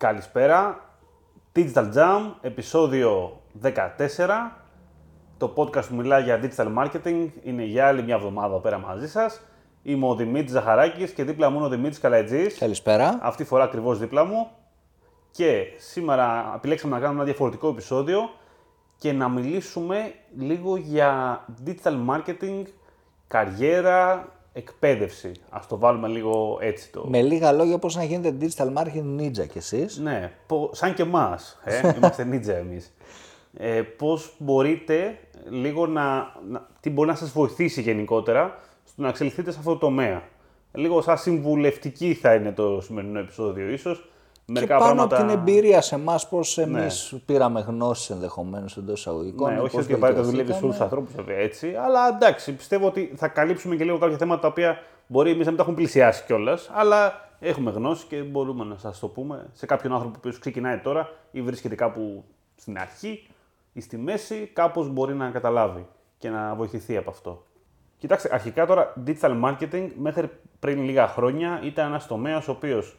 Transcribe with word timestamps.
Καλησπέρα. 0.00 0.80
Digital 1.54 1.92
Jam, 1.94 2.32
επεισόδιο 2.40 3.40
14. 3.62 3.70
Το 5.38 5.52
podcast 5.56 5.84
που 5.88 5.94
μιλάει 5.94 6.22
για 6.22 6.40
digital 6.42 6.76
marketing 6.78 7.28
είναι 7.42 7.64
για 7.64 7.86
άλλη 7.86 8.02
μια 8.02 8.14
εβδομάδα 8.14 8.60
πέρα 8.60 8.78
μαζί 8.78 9.08
σας. 9.08 9.40
Είμαι 9.82 10.06
ο 10.06 10.14
Δημήτρης 10.14 10.50
Ζαχαράκης 10.50 11.10
και 11.10 11.24
δίπλα 11.24 11.50
μου 11.50 11.56
είναι 11.56 11.66
ο 11.66 11.68
Δημήτρης 11.68 11.98
Καλατζής. 11.98 12.58
Καλησπέρα. 12.58 13.18
Αυτή 13.22 13.42
τη 13.42 13.48
φορά 13.48 13.64
ακριβώς 13.64 13.98
δίπλα 13.98 14.24
μου. 14.24 14.50
Και 15.30 15.64
σήμερα 15.76 16.52
επιλέξαμε 16.56 16.94
να 16.94 17.00
κάνουμε 17.00 17.18
ένα 17.18 17.28
διαφορετικό 17.30 17.68
επεισόδιο 17.68 18.30
και 18.96 19.12
να 19.12 19.28
μιλήσουμε 19.28 20.14
λίγο 20.36 20.76
για 20.76 21.44
digital 21.66 21.96
marketing, 22.08 22.62
καριέρα, 23.26 24.28
εκπαίδευση. 24.52 25.32
Ας 25.50 25.66
το 25.66 25.78
βάλουμε 25.78 26.08
λίγο 26.08 26.58
έτσι 26.60 26.92
το... 26.92 27.06
Με 27.08 27.22
λίγα 27.22 27.52
λόγια, 27.52 27.78
πώς 27.78 27.96
να 27.96 28.04
γίνετε 28.04 28.46
digital 28.46 28.72
marketing 28.76 29.20
ninja 29.20 29.46
κι 29.48 29.58
εσείς. 29.58 29.98
Ναι, 29.98 30.32
πο- 30.46 30.70
σαν 30.72 30.94
και 30.94 31.02
εμάς, 31.02 31.60
ε, 31.64 31.80
είμαστε 31.96 32.28
ninja 32.32 32.48
εμείς. 32.58 32.92
Ε, 33.56 33.82
πώς 33.82 34.34
μπορείτε 34.38 35.18
λίγο 35.48 35.86
να, 35.86 36.32
να... 36.48 36.66
Τι 36.80 36.90
μπορεί 36.90 37.08
να 37.08 37.14
σας 37.14 37.30
βοηθήσει 37.30 37.80
γενικότερα 37.80 38.58
στο 38.84 39.02
να 39.02 39.08
εξελιχθείτε 39.08 39.50
σε 39.50 39.58
αυτό 39.58 39.72
το 39.72 39.78
τομέα. 39.78 40.22
Λίγο 40.72 41.02
σαν 41.02 41.18
συμβουλευτική 41.18 42.14
θα 42.14 42.34
είναι 42.34 42.52
το 42.52 42.80
σημερινό 42.80 43.18
επεισόδιο 43.18 43.68
ίσως. 43.68 44.09
Και 44.52 44.66
πάνω 44.66 45.02
από 45.02 45.14
την 45.14 45.28
εμπειρία 45.28 45.80
σε 45.80 45.94
εμάς, 45.94 46.28
πώς 46.28 46.58
εμείς 46.58 47.08
Ναι. 47.12 47.18
πήραμε 47.18 47.60
γνώσει 47.60 48.12
ενδεχομένως 48.12 48.76
εντός 48.76 48.98
εισαγωγικών. 49.00 49.52
Ναι, 49.52 49.60
όχι 49.60 49.74
πώς 49.76 49.84
ότι 49.84 49.92
απαραίτητα 49.92 50.24
δουλεύει 50.24 50.52
σε 50.52 50.58
όλους 50.58 50.60
τους 50.60 50.78
βελτιωθήκαμε. 50.78 51.02
ανθρώπους 51.04 51.24
βέβαια 51.24 51.44
έτσι, 51.44 51.74
αλλά 51.84 52.08
εντάξει, 52.08 52.52
πιστεύω 52.52 52.86
ότι 52.86 53.12
θα 53.16 53.28
καλύψουμε 53.28 53.76
και 53.76 53.84
λίγο 53.84 53.98
κάποια 53.98 54.16
θέματα 54.16 54.40
τα 54.40 54.48
οποία 54.48 54.78
μπορεί 55.06 55.30
εμείς 55.30 55.44
να 55.44 55.48
μην 55.48 55.56
τα 55.56 55.62
έχουμε 55.62 55.76
πλησιάσει 55.76 56.24
κιόλας, 56.26 56.70
αλλά 56.72 57.28
έχουμε 57.40 57.70
γνώση 57.70 58.06
και 58.06 58.16
μπορούμε 58.16 58.64
να 58.64 58.78
σας 58.78 58.98
το 58.98 59.08
πούμε 59.08 59.46
σε 59.52 59.66
κάποιον 59.66 59.92
άνθρωπο 59.92 60.18
που 60.18 60.36
ξεκινάει 60.40 60.78
τώρα 60.78 61.08
ή 61.30 61.42
βρίσκεται 61.42 61.74
κάπου 61.74 62.24
στην 62.56 62.78
αρχή 62.78 63.26
ή 63.72 63.80
στη 63.80 63.96
μέση, 63.98 64.50
κάπως 64.52 64.88
μπορεί 64.88 65.14
να 65.14 65.30
καταλάβει 65.30 65.86
και 66.18 66.28
να 66.30 66.54
βοηθηθεί 66.54 66.96
από 66.96 67.10
αυτό. 67.10 67.44
Κοιτάξτε, 67.98 68.28
αρχικά 68.32 68.66
τώρα 68.66 68.92
digital 69.06 69.40
marketing 69.44 69.88
μέχρι 69.96 70.30
πριν 70.60 70.82
λίγα 70.82 71.06
χρόνια 71.08 71.60
ήταν 71.64 71.86
ένας 71.86 72.06
τομέας 72.06 72.48
ο 72.48 72.50
οποίος 72.50 72.96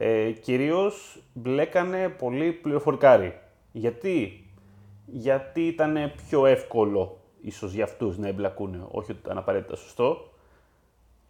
ε, 0.00 0.30
κυρίως 0.30 1.22
μπλέκανε 1.32 2.08
πολύ 2.08 2.52
πληροφορικάρι. 2.52 3.38
Γιατί; 3.72 4.46
Γιατί 5.06 5.66
ήταν 5.66 6.12
πιο 6.28 6.46
εύκολο 6.46 7.18
ίσως 7.40 7.72
για 7.72 7.84
αυτούς 7.84 8.18
να 8.18 8.28
εμπλακούν, 8.28 8.88
όχι 8.90 9.10
ότι 9.10 9.20
ήταν 9.24 9.38
απαραίτητα 9.38 9.76
σωστό. 9.76 10.30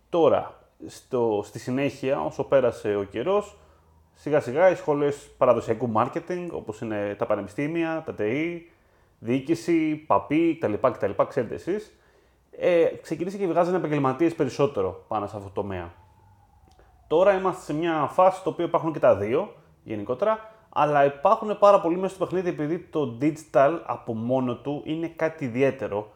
Τώρα, 0.08 0.58
στο, 0.86 1.42
στη 1.44 1.58
συνέχεια, 1.58 2.20
όσο 2.20 2.44
πέρασε 2.44 2.96
ο 2.96 3.02
καιρός, 3.02 3.56
σιγά 4.14 4.40
σιγά 4.40 4.70
οι 4.70 4.74
σχολές 4.74 5.30
παραδοσιακού 5.38 5.92
marketing, 5.94 6.48
όπως 6.50 6.80
είναι 6.80 7.14
τα 7.18 7.26
πανεπιστήμια, 7.26 8.02
τα 8.06 8.14
ΤΕΗ, 8.14 8.70
διοίκηση, 9.18 9.94
παπί 9.96 10.58
κτλ. 10.60 10.74
κτλ 10.90 11.22
ξέρετε 11.28 11.54
εσείς, 11.54 11.98
ε, 12.50 12.84
ξεκίνησε 13.02 13.36
και 13.36 13.46
βγάζανε 13.46 13.76
επαγγελματίες 13.76 14.34
περισσότερο 14.34 15.04
πάνω 15.08 15.26
σε 15.26 15.36
αυτό 15.36 15.48
το 15.48 15.60
τομέα. 15.60 15.92
Τώρα 17.08 17.32
είμαστε 17.38 17.62
σε 17.62 17.74
μια 17.74 18.08
φάση 18.12 18.38
στο 18.40 18.50
οποίο 18.50 18.64
υπάρχουν 18.64 18.92
και 18.92 18.98
τα 18.98 19.16
δύο 19.16 19.52
γενικότερα, 19.84 20.50
αλλά 20.68 21.04
υπάρχουν 21.04 21.58
πάρα 21.58 21.80
πολλοί 21.80 21.96
μέσα 21.96 22.14
στο 22.14 22.24
παιχνίδι 22.24 22.48
επειδή 22.48 22.78
το 22.78 23.18
digital 23.20 23.78
από 23.86 24.14
μόνο 24.14 24.56
του 24.56 24.82
είναι 24.84 25.08
κάτι 25.08 25.44
ιδιαίτερο. 25.44 26.10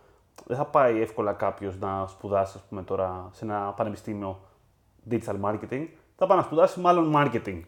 Δεν 0.46 0.56
θα 0.56 0.64
πάει 0.64 1.00
εύκολα 1.00 1.32
κάποιος 1.32 1.78
να 1.78 2.06
σπουδάσει, 2.06 2.52
ας 2.56 2.62
πούμε, 2.68 2.82
τώρα 2.82 3.28
σε 3.32 3.44
ένα 3.44 3.74
πανεπιστήμιο 3.76 4.40
digital 5.10 5.40
marketing. 5.42 5.86
Θα 6.16 6.26
πάει 6.26 6.38
να 6.38 6.42
σπουδάσει 6.44 6.80
μάλλον 6.80 7.12
marketing. 7.16 7.60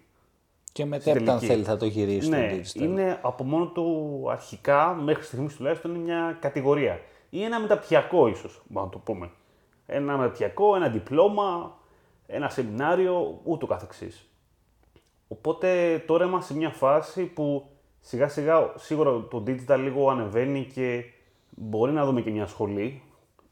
Και 0.73 0.85
μετέπειτα, 0.85 1.33
αν 1.33 1.39
τελική. 1.39 1.47
θέλει, 1.47 1.63
θα 1.65 1.77
το 1.77 1.85
γυρίσει 1.85 2.29
Ναι, 2.29 2.61
στο 2.63 2.81
digital. 2.81 2.85
είναι 2.85 3.19
από 3.23 3.45
μόνο 3.45 3.67
του 3.67 4.27
αρχικά, 4.31 4.95
μέχρι 4.95 5.23
στιγμής 5.23 5.57
τουλάχιστον, 5.57 5.95
είναι 5.95 6.05
μια 6.05 6.37
κατηγορία. 6.41 7.01
Ή 7.31 7.43
ένα 7.43 7.61
μεταπτυχιακό, 7.61 8.27
ίσως, 8.27 8.63
μπορούμε 8.69 8.93
να 8.95 8.99
το 8.99 9.13
πούμε. 9.13 9.31
Ένα 9.87 10.17
μεταπτυχιακό, 10.17 10.77
ένα 10.77 10.89
διπλώμα, 10.89 11.77
ένα 12.27 12.49
σεμινάριο, 12.49 13.41
ούτω 13.43 13.67
καθεξής. 13.67 14.29
Οπότε 15.29 15.99
τώρα 16.07 16.25
είμαστε 16.25 16.53
σε 16.53 16.59
μια 16.59 16.71
φάση 16.71 17.25
που 17.25 17.67
σιγά 18.01 18.29
σιγά 18.29 18.73
σίγουρα 18.77 19.11
το 19.11 19.43
digital 19.47 19.79
λίγο 19.79 20.11
ανεβαίνει 20.11 20.65
και 20.75 21.05
μπορεί 21.51 21.93
να 21.93 22.05
δούμε 22.05 22.21
και 22.21 22.31
μια 22.31 22.47
σχολή, 22.47 23.03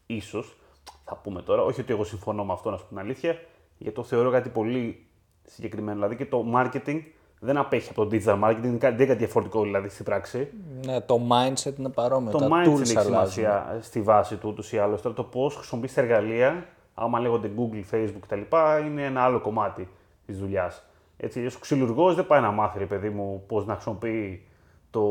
ίσως, 0.05 0.57
θα 1.05 1.15
πούμε 1.15 1.41
τώρα, 1.41 1.63
όχι 1.63 1.81
ότι 1.81 1.93
εγώ 1.93 2.03
συμφωνώ 2.03 2.45
με 2.45 2.53
αυτό 2.53 2.69
να 2.69 2.77
σου 2.77 2.83
πω 2.83 2.89
την 2.89 2.99
αλήθεια, 2.99 3.39
γιατί 3.77 3.95
το 3.95 4.03
θεωρώ 4.03 4.31
κάτι 4.31 4.49
πολύ 4.49 5.05
συγκεκριμένο. 5.43 5.93
Δηλαδή 5.93 6.15
και 6.15 6.25
το 6.25 6.45
marketing 6.55 7.01
δεν 7.39 7.57
απέχει 7.57 7.89
από 7.89 8.05
το 8.05 8.09
digital 8.15 8.39
marketing, 8.43 8.63
είναι 8.63 8.77
κάτι, 8.77 8.95
δεν 8.95 8.95
είναι 8.95 9.05
κάτι 9.05 9.15
διαφορετικό 9.15 9.61
δηλαδή 9.61 9.89
στην 9.89 10.05
πράξη. 10.05 10.51
Ναι, 10.85 11.01
το 11.01 11.21
mindset 11.29 11.77
είναι 11.79 11.89
παρόμοιο. 11.89 12.31
Το 12.31 12.37
τα 12.37 12.47
mindset 12.47 12.67
tools 12.67 12.81
έχει 12.81 12.97
αλλάζουν. 12.97 13.05
σημασία 13.05 13.77
στη 13.81 14.01
βάση 14.01 14.35
του 14.35 14.49
ούτως 14.49 14.71
ή 14.71 14.77
άλλως. 14.77 15.01
Τώρα 15.01 15.15
το 15.15 15.23
πώς 15.23 15.55
χρησιμοποιείς 15.55 15.93
τα 15.93 16.01
εργαλεία, 16.01 16.67
άμα 16.93 17.19
λέγονται 17.19 17.51
Google, 17.57 17.95
Facebook 17.95 18.19
κτλ. 18.27 18.41
είναι 18.85 19.03
ένα 19.05 19.23
άλλο 19.23 19.39
κομμάτι 19.39 19.89
της 20.25 20.39
δουλειάς. 20.39 20.83
Έτσι, 21.17 21.37
αλλιώς 21.39 21.55
ο 21.55 21.59
ξυλουργός 21.59 22.15
δεν 22.15 22.27
πάει 22.27 22.41
να 22.41 22.51
μάθει, 22.51 22.79
ρε 22.79 22.85
παιδί 22.85 23.09
μου, 23.09 23.43
πώς 23.47 23.65
να 23.65 23.73
χρησιμοποιεί 23.73 24.45
το 24.91 25.01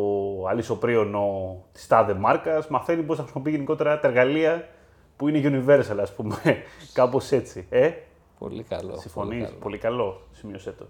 αλυσοπρίωνο 0.48 1.56
της 1.72 1.87
τάδε 1.87 2.15
μάρκας. 2.15 2.69
Μαθαίνει 2.69 3.03
πώς 3.03 3.16
να 3.16 3.22
χρησιμοποιεί 3.22 3.50
γενικότερα 3.50 4.00
τα 4.00 4.09
εργαλεία 4.09 4.69
που 5.16 5.28
είναι 5.28 5.62
universal, 5.65 5.97
ας 6.00 6.15
πούμε. 6.15 6.37
Κάπως 6.94 7.32
έτσι. 7.32 7.66
Ε; 7.71 7.91
Πολύ 8.38 8.62
καλό. 8.62 8.87
πολύ 8.88 8.98
Συμφωνείς. 9.00 9.44
καλό. 9.44 9.56
Πολύ 9.60 9.78
καλό. 9.78 10.21
Σημείωσέ 10.32 10.72
το. 10.72 10.87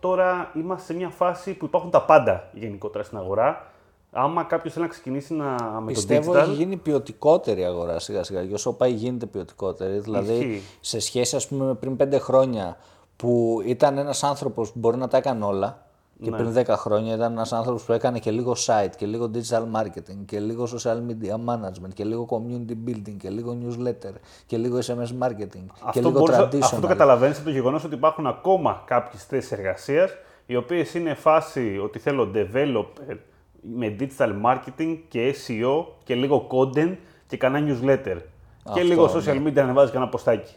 Τώρα 0.00 0.50
είμαστε 0.54 0.92
σε 0.92 0.98
μια 0.98 1.08
φάση 1.08 1.54
που 1.54 1.64
υπάρχουν 1.64 1.90
τα 1.90 2.02
πάντα 2.02 2.48
γενικότερα 2.52 3.04
στην 3.04 3.18
αγορά. 3.18 3.72
Άμα 4.12 4.42
κάποιος 4.44 4.72
θέλει 4.72 4.84
να 4.84 4.90
ξεκινήσει 4.90 5.34
να, 5.34 5.56
με 5.80 5.92
Πιστεύω 5.92 6.32
το 6.32 6.38
digital. 6.38 6.42
έχει 6.42 6.52
γίνει 6.52 6.76
ποιοτικότερη 6.76 7.60
η 7.60 7.64
αγορά 7.64 7.98
σιγά 7.98 8.22
σιγά. 8.22 8.44
Και 8.46 8.54
όσο 8.54 8.72
πάει 8.72 8.92
γίνεται 8.92 9.26
ποιοτικότερη. 9.26 9.98
Δηλαδή, 9.98 10.32
Ισχύει. 10.32 10.62
σε 10.80 11.00
σχέση 11.00 11.36
ας 11.36 11.48
πούμε 11.48 11.64
με 11.64 11.74
πριν 11.74 11.96
πέντε 11.96 12.18
χρόνια 12.18 12.76
που 13.16 13.60
ήταν 13.64 13.98
ένας 13.98 14.22
άνθρωπος 14.22 14.72
που 14.72 14.78
μπορεί 14.78 14.96
να 14.96 15.08
τα 15.08 15.16
έκανε 15.16 15.44
όλα 15.44 15.86
Ναι. 16.16 16.26
και 16.30 16.36
πριν 16.36 16.52
10 16.54 16.64
χρόνια 16.76 17.14
ήταν 17.14 17.32
ένας 17.32 17.52
άνθρωπος 17.52 17.82
που 17.82 17.92
έκανε 17.92 18.18
και 18.18 18.30
λίγο 18.30 18.54
site 18.66 18.90
και 18.96 19.06
λίγο 19.06 19.30
digital 19.34 19.62
marketing 19.80 20.18
και 20.26 20.40
λίγο 20.40 20.68
social 20.76 20.96
media 20.96 21.34
management 21.34 21.92
και 21.94 22.04
λίγο 22.04 22.26
community 22.30 22.88
building 22.88 23.16
και 23.18 23.30
λίγο 23.30 23.56
newsletter 23.62 24.12
και 24.46 24.56
λίγο 24.56 24.78
SMS 24.78 25.26
marketing 25.28 25.64
και 25.66 25.82
Αυτό, 25.84 26.00
λίγο 26.00 26.18
μπορείς, 26.18 26.36
traditional. 26.36 26.60
αυτό 26.62 26.80
το 26.80 26.86
καταλαβαίνεις 26.86 27.36
από 27.36 27.44
το 27.44 27.50
γεγονός 27.50 27.84
ότι 27.84 27.94
υπάρχουν 27.94 28.26
ακόμα 28.26 28.82
κάποιες 28.86 29.24
θέσεις 29.24 29.52
εργασίας 29.52 30.10
οι 30.46 30.56
οποίες 30.56 30.94
είναι 30.94 31.14
φάση 31.14 31.78
ότι 31.84 31.98
θέλω 31.98 32.30
developer 32.34 33.16
με 33.60 33.96
digital 34.00 34.32
marketing 34.44 34.98
και 35.08 35.34
SEO 35.46 35.84
και 36.04 36.14
λίγο 36.14 36.46
content 36.50 36.96
και 37.26 37.36
κανένα 37.36 37.66
newsletter. 37.72 38.16
και 38.62 38.70
Αυτό, 38.70 38.82
λίγο 38.82 39.06
ναι. 39.06 39.12
social 39.12 39.46
media 39.46 39.66
να 39.66 39.72
βάζει 39.72 39.92
κανένα 39.92 40.10
ποστάκι. 40.10 40.54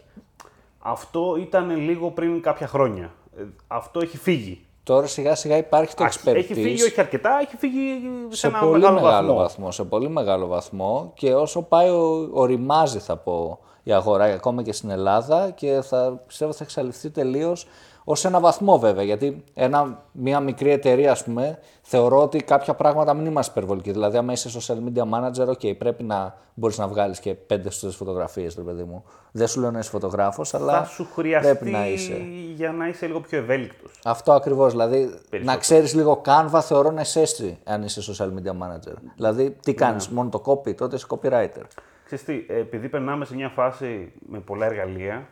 Αυτό 0.78 1.36
ήταν 1.40 1.76
λίγο 1.76 2.10
πριν 2.10 2.42
κάποια 2.42 2.66
χρόνια. 2.66 3.12
Ε, 3.38 3.42
Αυτό 3.66 4.00
έχει 4.00 4.16
φύγει. 4.16 4.64
Τώρα 4.82 5.06
σιγά 5.06 5.34
σιγά 5.34 5.56
υπάρχει 5.56 5.94
το 5.94 6.04
Α, 6.04 6.08
expertise. 6.12 6.34
Έχει 6.34 6.54
φύγει, 6.54 6.82
όχι 6.82 7.00
αρκετά, 7.00 7.38
έχει 7.40 7.56
φύγει 7.56 8.00
σε, 8.28 8.36
σε 8.36 8.46
ένα 8.46 8.58
πολύ 8.58 8.72
μεγάλο, 8.80 9.00
μεγάλο, 9.00 9.34
βαθμό. 9.34 9.70
Σε 9.70 9.84
πολύ 9.84 10.08
μεγάλο 10.08 10.46
βαθμό 10.46 11.12
και 11.14 11.34
όσο 11.34 11.62
πάει 11.62 11.88
ο, 11.88 12.28
οριμάζει 12.32 12.98
θα 12.98 13.16
πω 13.16 13.58
η 13.82 13.92
αγορά 13.92 14.24
ακόμα 14.24 14.62
και 14.62 14.72
στην 14.72 14.90
Ελλάδα 14.90 15.50
και 15.50 15.80
θα 15.82 16.22
πιστεύω 16.26 16.52
θα 16.52 16.64
εξαλειφθεί 16.64 17.10
τελείως 17.10 17.66
ως 18.04 18.24
ένα 18.24 18.40
βαθμό 18.40 18.78
βέβαια 18.78 19.04
γιατί 19.04 19.44
ένα, 19.54 20.02
μια 20.12 20.40
μικρή 20.40 20.70
εταιρεία 20.70 21.10
ας 21.10 21.24
πούμε 21.24 21.58
θεωρώ 21.82 22.22
ότι 22.22 22.38
κάποια 22.38 22.74
πράγματα 22.74 23.14
μην 23.14 23.26
είμαστε 23.26 23.52
υπερβολικοί 23.56 23.90
δηλαδή 23.90 24.16
άμα 24.16 24.32
είσαι 24.32 24.50
social 24.60 24.76
media 24.88 25.02
manager 25.14 25.46
ok 25.48 25.76
πρέπει 25.78 26.02
να 26.02 26.34
μπορείς 26.54 26.78
να 26.78 26.88
βγάλεις 26.88 27.20
και 27.20 27.34
πέντε 27.34 27.70
στις 27.70 27.96
φωτογραφίες 27.96 28.54
ρε 28.54 28.62
παιδί 28.62 28.82
μου 28.82 29.04
δεν 29.32 29.46
σου 29.46 29.60
λέω 29.60 29.70
να 29.70 29.78
είσαι 29.78 29.90
φωτογράφος 29.90 30.54
αλλά 30.54 30.72
Θα 30.78 30.84
σου 30.84 31.08
χρειαστεί 31.14 31.54
πρέπει 31.54 31.70
να 31.70 31.86
είσαι 31.88 32.16
για 32.54 32.72
να 32.72 32.88
είσαι 32.88 33.06
λίγο 33.06 33.20
πιο 33.20 33.38
ευέλικτος. 33.38 34.00
αυτό 34.04 34.32
ακριβώς. 34.32 34.70
Δηλαδή, 34.70 34.96
Περισσότερο. 34.98 35.42
να 35.44 35.56
ξέρεις 35.56 35.94
λίγο 35.94 36.22
Canva 36.24 36.60
θεωρώ 36.62 36.90
να 36.90 37.00
είσαι 37.00 37.20
έτσι 37.20 37.58
αν 37.64 37.82
είσαι 37.82 38.12
social 38.12 38.26
media 38.26 38.50
manager. 38.52 38.94
Δηλαδή, 39.16 39.56
τι 39.62 39.74
κάνεις, 39.74 40.08
μόνο 40.08 40.28
το 40.28 40.42
copy, 40.46 40.74
τότε 40.74 40.96
είσαι 40.96 41.06
copywriter. 41.08 41.62
Ξέρεις 42.04 42.24
τι, 42.24 42.44
ε, 42.48 42.58
επειδή 42.58 42.88
περνάμε 42.88 43.24
σε 43.24 43.34
μια 43.34 43.48
φάση 43.48 44.12
με 44.28 44.38
πολλά 44.38 44.66
εργαλεία, 44.66 45.28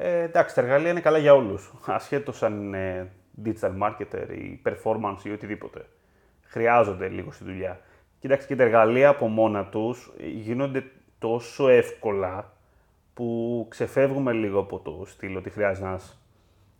ε, 0.00 0.22
εντάξει, 0.22 0.54
τα 0.54 0.60
εργαλεία 0.60 0.90
είναι 0.90 1.00
καλά 1.00 1.18
για 1.18 1.34
όλους, 1.34 1.72
ασχέτως 1.86 2.42
αν 2.42 2.62
είναι 2.62 3.12
digital 3.44 3.72
marketer 3.82 4.28
ή 4.28 4.62
performance 4.64 5.24
ή 5.24 5.30
οτιδήποτε. 5.30 5.86
Χρειάζονται 6.42 7.08
λίγο 7.08 7.32
στη 7.32 7.44
δουλειά. 7.44 7.80
Κοιτάξτε, 8.18 8.46
και 8.46 8.56
τα 8.56 8.62
εργαλεία 8.62 9.08
από 9.08 9.26
μόνα 9.26 9.64
τους 9.64 10.12
γίνονται 10.18 10.84
τόσο 11.18 11.68
εύκολα 11.68 12.52
που 13.14 13.66
ξεφεύγουμε 13.68 14.32
λίγο 14.32 14.60
από 14.60 14.78
το 14.78 15.02
στυλ 15.06 15.36
ότι 15.36 15.50
χρειάζεται 15.50 15.86
να 15.86 15.98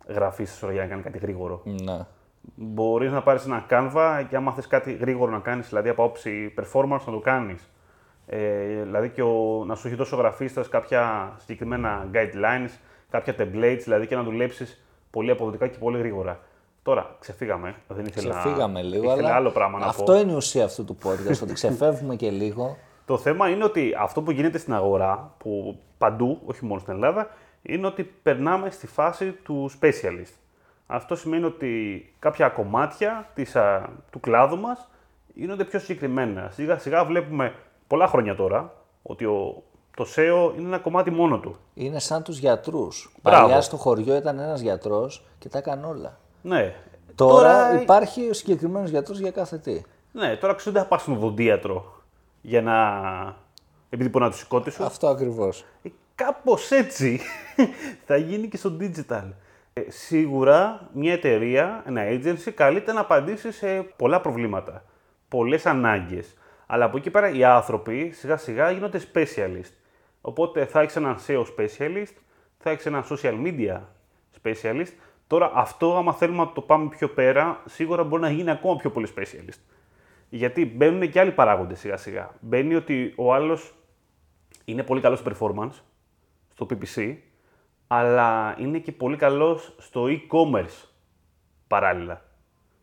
γραφείς 0.07 0.63
για 0.71 0.81
να 0.81 0.87
κάνει 0.87 1.01
κάτι 1.01 1.17
γρήγορο. 1.17 1.61
Ναι. 1.63 2.05
Μπορείς 2.55 3.11
να 3.11 3.21
πάρεις 3.21 3.45
ένα 3.45 3.65
Canva 3.69 4.25
και 4.29 4.35
άμα 4.35 4.53
θες 4.53 4.67
κάτι 4.67 4.93
γρήγορο 4.93 5.31
να 5.31 5.39
κάνεις, 5.39 5.67
δηλαδή 5.67 5.89
από 5.89 6.03
άποψη 6.03 6.53
performance 6.57 7.03
να 7.05 7.11
το 7.11 7.19
κάνεις. 7.19 7.69
Ε, 8.25 8.83
δηλαδή 8.83 9.09
και 9.09 9.21
ο, 9.21 9.63
να 9.65 9.75
σου 9.75 9.87
έχει 9.87 9.95
δώσει 9.95 10.13
ο 10.13 10.17
γραφίστας 10.17 10.69
κάποια 10.69 11.33
συγκεκριμένα 11.37 12.09
guidelines, 12.13 12.69
κάποια 13.09 13.35
templates, 13.39 13.81
δηλαδή 13.83 14.07
και 14.07 14.15
να 14.15 14.23
δουλέψεις 14.23 14.83
πολύ 15.11 15.31
αποδοτικά 15.31 15.67
και 15.67 15.77
πολύ 15.77 15.97
γρήγορα. 15.97 16.39
Τώρα 16.83 17.15
ξεφύγαμε. 17.19 17.75
Δεν 17.87 18.05
ήθελα, 18.05 18.39
Ξεφύγαμε 18.39 18.81
λίγο, 18.81 19.03
ήθελα 19.03 19.27
αλλά 19.27 19.35
άλλο 19.35 19.49
πράγμα 19.49 19.79
να 19.79 19.85
αυτό 19.85 20.03
πω. 20.03 20.19
είναι 20.19 20.31
η 20.31 20.35
ουσία 20.35 20.63
αυτού 20.63 20.85
του 20.85 20.97
podcast, 21.03 21.39
ότι 21.43 21.53
ξεφεύγουμε 21.53 22.15
και 22.15 22.29
λίγο. 22.29 22.77
Το 23.05 23.17
θέμα 23.17 23.49
είναι 23.49 23.63
ότι 23.63 23.95
αυτό 23.99 24.21
που 24.21 24.31
γίνεται 24.31 24.57
στην 24.57 24.73
αγορά, 24.73 25.33
που 25.37 25.79
παντού, 25.97 26.39
όχι 26.45 26.65
μόνο 26.65 26.79
στην 26.79 26.93
Ελλάδα, 26.93 27.29
είναι 27.61 27.87
ότι 27.87 28.03
περνάμε 28.03 28.69
στη 28.69 28.87
φάση 28.87 29.31
του 29.31 29.71
specialist. 29.81 30.33
Αυτό 30.87 31.15
σημαίνει 31.15 31.43
ότι 31.43 32.05
κάποια 32.19 32.49
κομμάτια 32.49 33.29
της, 33.33 33.55
α, 33.55 33.89
του 34.11 34.19
κλάδου 34.19 34.57
μας 34.57 34.89
γίνονται 35.33 35.63
πιο 35.63 35.79
συγκεκριμένα. 35.79 36.49
Σιγά 36.53 36.77
σιγά 36.77 37.05
βλέπουμε 37.05 37.53
πολλά 37.87 38.07
χρόνια 38.07 38.35
τώρα 38.35 38.73
ότι 39.01 39.25
ο, 39.25 39.63
το 39.99 40.07
SEO 40.15 40.57
είναι 40.57 40.67
ένα 40.67 40.77
κομμάτι 40.77 41.11
μόνο 41.11 41.39
του. 41.39 41.55
Είναι 41.73 41.99
σαν 41.99 42.23
τους 42.23 42.37
γιατρούς. 42.37 43.11
Μπράβο. 43.21 43.41
Παλιά 43.41 43.61
στο 43.61 43.77
χωριό 43.77 44.15
ήταν 44.15 44.39
ένας 44.39 44.61
γιατρός 44.61 45.25
και 45.39 45.49
τα 45.49 45.57
έκανε 45.57 45.85
όλα. 45.85 46.17
Ναι. 46.41 46.75
Τώρα, 47.15 47.81
υπάρχει 47.81 48.29
ο 48.29 48.33
συγκεκριμένος 48.33 48.89
γιατρός 48.89 49.19
για 49.19 49.31
κάθε 49.31 49.57
τι. 49.57 49.81
Ναι, 50.11 50.35
τώρα 50.35 50.53
ξέρω 50.53 50.73
δεν 50.73 50.83
θα 50.83 50.87
πας 50.87 51.01
στον 51.01 51.15
οδοντίατρο 51.15 52.01
για 52.41 52.61
να... 52.61 52.75
επειδή 53.89 54.09
πονά 54.09 54.29
το 54.29 54.35
σηκώτη 54.35 54.71
σου. 54.71 54.83
Αυτό 54.83 55.07
ακριβώς. 55.07 55.65
Ε, 55.83 55.89
κάπως 56.15 56.71
έτσι 56.71 57.19
θα 58.07 58.17
γίνει 58.17 58.47
και 58.47 58.57
στο 58.57 58.77
digital. 58.79 59.29
Ε, 59.73 59.81
σίγουρα 59.87 60.89
μια 60.93 61.13
εταιρεία, 61.13 61.83
ένα 61.87 62.01
agency, 62.05 62.51
καλείται 62.55 62.93
να 62.93 62.99
απαντήσει 62.99 63.51
σε 63.51 63.81
πολλά 63.95 64.21
προβλήματα, 64.21 64.83
πολλές 65.27 65.65
ανάγκες. 65.65 66.33
Αλλά 66.67 66.85
από 66.85 66.97
εκεί 66.97 67.09
πέρα 67.09 67.29
οι 67.29 67.43
άνθρωποι 67.43 68.11
σιγά 68.11 68.37
σιγά 68.37 68.71
γίνονται 68.71 69.01
specialist. 69.13 69.73
Οπότε 70.21 70.65
θα 70.65 70.81
έχεις 70.81 70.95
έναν 70.95 71.17
SEO 71.27 71.43
specialist, 71.57 72.13
θα 72.57 72.69
έχεις 72.69 72.85
έναν 72.85 73.03
social 73.09 73.43
media 73.45 73.79
specialist. 74.43 74.93
Τώρα 75.27 75.51
αυτό 75.55 75.97
άμα 75.97 76.13
θέλουμε 76.13 76.43
να 76.43 76.51
το 76.51 76.61
πάμε 76.61 76.89
πιο 76.89 77.09
πέρα, 77.09 77.61
σίγουρα 77.65 78.03
μπορεί 78.03 78.21
να 78.21 78.31
γίνει 78.31 78.49
ακόμα 78.49 78.75
πιο 78.75 78.91
πολύ 78.91 79.07
specialist. 79.15 79.59
Γιατί 80.29 80.65
μπαίνουν 80.65 81.09
και 81.09 81.19
άλλοι 81.19 81.31
παράγοντες 81.31 81.79
σιγά 81.79 81.97
σιγά. 81.97 82.31
Μπαίνει 82.39 82.75
ότι 82.75 83.13
ο 83.17 83.33
άλλος 83.33 83.73
είναι 84.65 84.83
πολύ 84.83 85.01
καλός 85.01 85.19
στο 85.19 85.31
performance, 85.31 85.81
στο 86.53 86.65
PPC, 86.69 87.15
αλλά 87.87 88.55
είναι 88.59 88.79
και 88.79 88.91
πολύ 88.91 89.17
καλός 89.17 89.75
στο 89.77 90.05
e-commerce 90.07 90.87
παράλληλα. 91.67 92.21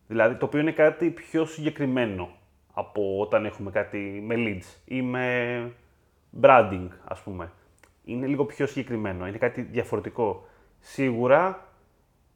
Δηλαδή, 0.07 0.35
το 0.35 0.45
οποίο 0.45 0.59
είναι 0.59 0.71
κάτι 0.71 1.09
πιο 1.09 1.45
συγκεκριμένο 1.45 2.29
από 2.73 3.19
όταν 3.19 3.45
έχουμε 3.45 3.71
κάτι 3.71 4.23
με 4.25 4.35
leads 4.37 4.81
ή 4.85 5.01
με 5.01 5.71
branding, 6.41 6.87
ας 7.03 7.19
πούμε. 7.21 7.51
Είναι 8.03 8.25
λίγο 8.25 8.45
πιο 8.45 8.67
συγκεκριμένο, 8.67 9.27
είναι 9.27 9.37
κάτι 9.37 9.61
διαφορετικό. 9.61 10.47
Σίγουρα, 10.79 11.67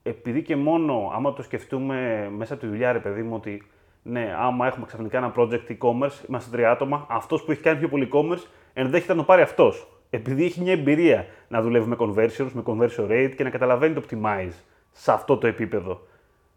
επειδή 0.03 0.41
και 0.41 0.55
μόνο, 0.55 1.11
άμα 1.13 1.33
το 1.33 1.43
σκεφτούμε 1.43 2.29
μέσα 2.29 2.53
από 2.53 2.61
τη 2.61 2.67
δουλειά, 2.67 2.91
ρε 2.91 2.99
παιδί 2.99 3.21
μου, 3.21 3.35
ότι 3.35 3.63
ναι, 4.03 4.35
άμα 4.37 4.67
έχουμε 4.67 4.85
ξαφνικά 4.85 5.17
ένα 5.17 5.33
project 5.37 5.67
e-commerce, 5.67 6.27
είμαστε 6.27 6.51
τρία 6.51 6.71
άτομα, 6.71 7.05
αυτός 7.09 7.43
που 7.43 7.51
έχει 7.51 7.61
κάνει 7.61 7.79
πιο 7.79 7.89
πολύ 7.89 8.09
e-commerce 8.11 8.45
ενδέχεται 8.73 9.13
να 9.13 9.19
το 9.19 9.25
πάρει 9.25 9.41
αυτός. 9.41 9.87
Επειδή 10.09 10.45
έχει 10.45 10.61
μια 10.61 10.71
εμπειρία 10.71 11.25
να 11.47 11.61
δουλεύει 11.61 11.89
με 11.89 11.95
conversions, 11.99 12.51
με 12.53 12.63
conversion 12.65 13.09
rate 13.09 13.33
και 13.37 13.43
να 13.43 13.49
καταλαβαίνει 13.49 13.93
το 13.93 14.03
optimize 14.09 14.53
σε 14.91 15.11
αυτό 15.11 15.37
το 15.37 15.47
επίπεδο. 15.47 16.01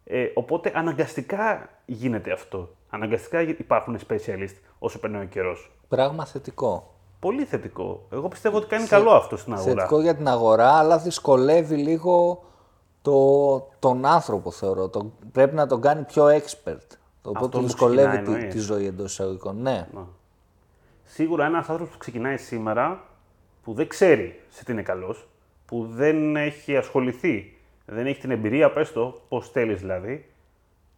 Ε, 0.05 0.27
οπότε 0.35 0.73
αναγκαστικά 0.75 1.69
γίνεται 1.87 2.33
αυτό. 2.33 2.75
Αναγκαστικά 2.89 3.41
υπάρχουν 3.41 3.99
specialist 4.09 4.57
όσο 4.79 4.99
περνάει 4.99 5.23
ο 5.23 5.27
καιρός. 5.27 5.71
Πράγμα 5.89 6.27
θετικό. 6.27 6.94
Πολύ 7.25 7.45
θετικό. 7.45 8.07
Εγώ 8.11 8.29
πιστεύω 8.29 8.57
ότι 8.57 8.67
κάνει 8.67 8.87
καλό 8.87 9.11
αυτό 9.11 9.37
στην 9.37 9.53
αγορά. 9.53 9.73
Θετικό 9.75 10.01
για 10.01 10.15
την 10.17 10.29
αγορά, 10.29 10.79
αλλά 10.79 10.99
δυσκολεύει 10.99 11.77
λίγο 11.77 12.45
το, 13.03 13.69
τον 13.79 14.05
άνθρωπο, 14.05 14.51
θεωρώ. 14.51 14.89
Το, 14.89 15.13
πρέπει 15.33 15.55
να 15.55 15.67
τον 15.67 15.81
κάνει 15.81 16.03
πιο 16.03 16.27
expert. 16.27 16.87
Το 17.23 17.31
οπότε 17.31 17.59
που 17.59 17.65
δυσκολεύει 17.65 18.09
ξεκινάει, 18.09 18.25
τη, 18.25 18.33
εννοείς. 18.33 18.55
τη 18.55 18.61
ζωή 18.61 18.87
εντός 18.87 19.13
εισαγωγικών. 19.13 19.63
Ναι. 19.63 19.87
Σίγουρα 21.05 21.45
ένας 21.45 21.69
άνθρωπος 21.69 21.93
που 21.93 21.99
ξεκινάει 21.99 22.37
σήμερα, 22.37 23.05
που 23.63 23.73
δεν 23.73 23.89
ξέρει 23.89 24.41
σε 24.49 24.65
τι 24.65 24.73
είναι 24.73 24.83
καλός, 24.83 25.29
που 25.67 25.87
δεν 25.91 26.37
έχει 26.37 26.77
ασχοληθεί, 26.77 27.57
δεν 27.87 28.07
έχει 28.07 28.21
την 28.21 28.31
εμπειρία, 28.31 28.73
πες 28.73 28.93
το, 28.93 29.21
πώς 29.29 29.51
θέλεις 29.51 29.81
δηλαδή, 29.81 30.31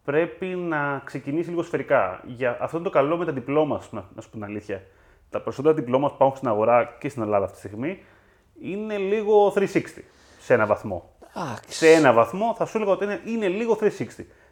πρέπει 0.03 0.45
να 0.45 1.01
ξεκινήσει 1.05 1.49
λίγο 1.49 1.63
σφαιρικά. 1.63 2.23
Για 2.25 2.57
αυτό 2.61 2.77
είναι 2.77 2.85
το 2.85 2.91
καλό 2.91 3.17
με 3.17 3.25
τα 3.25 3.31
διπλώμα, 3.31 3.81
να, 3.91 4.05
να 4.15 4.21
σου 4.21 4.29
πω 4.29 4.35
την 4.35 4.43
αλήθεια. 4.43 4.81
Τα 5.29 5.41
περισσότερα 5.41 5.75
διπλώμας 5.75 6.09
που 6.09 6.15
υπάρχουν 6.15 6.37
στην 6.37 6.49
αγορά 6.49 6.95
και 6.99 7.09
στην 7.09 7.21
Ελλάδα 7.21 7.45
αυτή 7.45 7.57
τη 7.61 7.67
στιγμή 7.67 8.03
είναι 8.61 8.97
λίγο 8.97 9.53
360 9.55 9.63
σε 10.39 10.53
ένα 10.53 10.65
βαθμό. 10.65 11.09
Εντάξει. 11.35 11.77
Σε 11.77 11.91
ένα 11.91 12.13
βαθμό 12.13 12.55
θα 12.57 12.65
σου 12.65 12.77
έλεγα 12.77 12.91
ότι 12.91 13.03
είναι, 13.03 13.21
είναι 13.25 13.47
λίγο 13.47 13.77
360. 13.81 13.87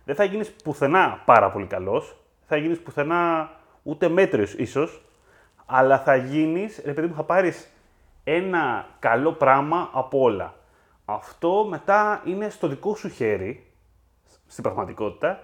Δεν 0.06 0.16
θα 0.16 0.24
γίνεις 0.24 0.52
πουθενά 0.52 1.22
πάρα 1.26 1.52
πολύ 1.52 1.66
καλός, 1.66 2.16
θα 2.48 2.58
γίνεις 2.58 2.80
πουθενά 2.80 3.50
ούτε 3.84 4.08
μέτριος 4.08 4.54
ίσως, 4.54 5.02
αλλά 5.66 6.00
θα 6.00 6.16
γίνεις, 6.16 6.82
ρε 6.86 6.94
παιδί 6.94 7.08
μου, 7.08 7.14
θα 7.14 7.24
πάρεις 7.24 7.70
ένα 8.24 8.88
καλό 9.00 9.32
πράγμα 9.32 9.90
από 9.94 10.20
όλα. 10.20 10.54
Αυτό 11.06 11.66
μετά 11.70 12.22
είναι 12.26 12.50
στο 12.50 12.68
δικό 12.68 12.96
σου 12.96 13.10
χέρι, 13.10 13.72
στην 14.48 14.64
πραγματικότητα, 14.64 15.40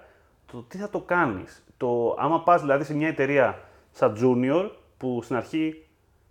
το 0.52 0.62
τι 0.62 0.78
θα 0.78 0.88
το 0.88 1.00
κάνεις. 1.00 1.64
Το, 1.76 2.16
άμα 2.18 2.42
πας 2.42 2.60
δηλαδή 2.60 2.84
σε 2.84 2.94
μια 2.94 3.08
εταιρεία 3.08 3.58
σαν 3.90 4.16
junior, 4.20 4.70
που 5.02 5.22
στην 5.22 5.36
αρχή 5.36 5.86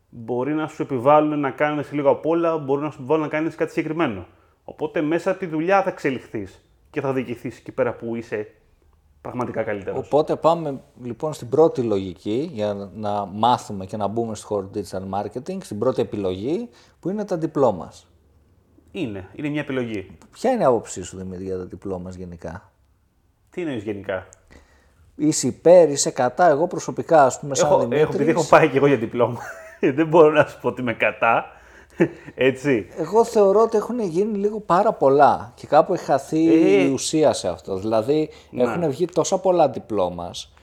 μπορεί 0.10 0.54
να 0.54 0.68
σου 0.68 0.82
επιβάλλουν 0.82 1.40
να 1.40 1.52
κάνεις 1.52 1.92
λίγο 1.92 2.10
απ' 2.10 2.26
όλα, 2.26 2.58
μπορεί 2.58 2.82
να 2.82 2.90
σου 2.90 2.98
επιβάλλουν 2.98 3.24
να 3.24 3.30
κάνεις 3.30 3.56
κάτι 3.56 3.72
συγκεκριμένο. 3.72 4.28
Οπότε 4.64 5.02
μέσα 5.02 5.32
από 5.32 5.40
τη 5.40 5.46
δουλειά 5.46 5.84
θα 5.84 5.90
εξελιχθείς 5.90 6.66
και 6.90 7.02
θα 7.02 7.14
διοικηθείς 7.14 7.58
εκεί 7.58 7.72
πέρα 7.72 7.94
που 7.94 8.16
είσαι 8.16 8.48
πραγματικά 9.22 9.64
καλύτερος. 9.64 10.06
Οπότε 10.06 10.36
πάμε 10.36 10.82
λοιπόν 11.04 11.34
στην 11.34 11.50
πρώτη 11.50 11.82
λογική 11.82 12.50
για 12.54 12.92
να 12.96 13.26
μάθουμε 13.26 13.86
και 13.86 13.98
να 13.98 14.08
μπούμε 14.08 14.36
στο 14.36 14.48
χώρο 14.48 14.70
digital 14.74 15.10
marketing, 15.20 15.58
στην 15.62 15.80
πρώτη 15.80 16.02
επιλογή 16.02 16.70
που 17.00 17.10
είναι 17.10 17.26
τα 17.26 17.38
διπλώμα. 17.38 17.92
Είναι, 18.92 19.30
είναι 19.36 19.50
μια 19.50 19.62
επιλογή. 19.62 20.18
Ποια 20.32 20.52
είναι 20.52 20.62
η 20.62 20.66
άποψή 20.66 21.04
σου 21.04 21.18
Δημήτρη 21.18 21.44
για 21.44 21.58
τα 21.58 21.66
διπλώμα 21.66 22.10
γενικά; 22.10 22.72
Τι 23.50 23.62
εννοείς 23.62 23.84
γενικά; 23.84 24.28
Είσαι 25.16 25.48
υπέρ, 25.48 25.90
είσαι 25.90 26.12
κατά. 26.12 26.50
Εγώ 26.50 26.68
προσωπικά, 26.68 27.24
ας 27.26 27.40
πούμε, 27.40 27.56
σαν 27.56 27.68
Έχω, 27.70 27.78
Δημήτρης, 27.80 28.02
έχω, 28.04 28.14
επειδή 28.14 28.30
έχω 28.30 28.44
πάει 28.50 28.70
και 28.70 28.78
εγώ 28.78 28.88
για 28.88 28.98
διπλώμα, 28.98 29.40
δεν 29.96 30.08
μπορώ 30.08 30.32
να 30.32 30.46
σου 30.46 30.60
πω 30.62 30.68
ότι 30.68 30.82
είμαι 30.82 30.94
κατά. 30.94 31.46
Έτσι. 32.36 32.88
Εγώ 32.98 33.24
θεωρώ 33.26 33.62
ότι 33.62 33.78
έχουν 33.78 34.00
γίνει 34.00 34.38
λίγο 34.38 34.60
πάρα 34.60 34.94
πολλά 34.94 35.52
και 35.56 35.68
κάπου 35.68 35.94
έχει 35.94 36.04
χαθεί 36.04 36.54
Ε. 36.54 36.84
η 36.84 36.92
ουσία 36.92 37.34
σε 37.34 37.48
αυτό. 37.48 37.76
Δηλαδή 37.78 38.30
Ναι. 38.50 38.64
έχουν 38.64 38.90
βγει 38.90 39.06
τόσα 39.06 39.38
πολλά 39.38 39.70
διπλώμας 39.70 40.54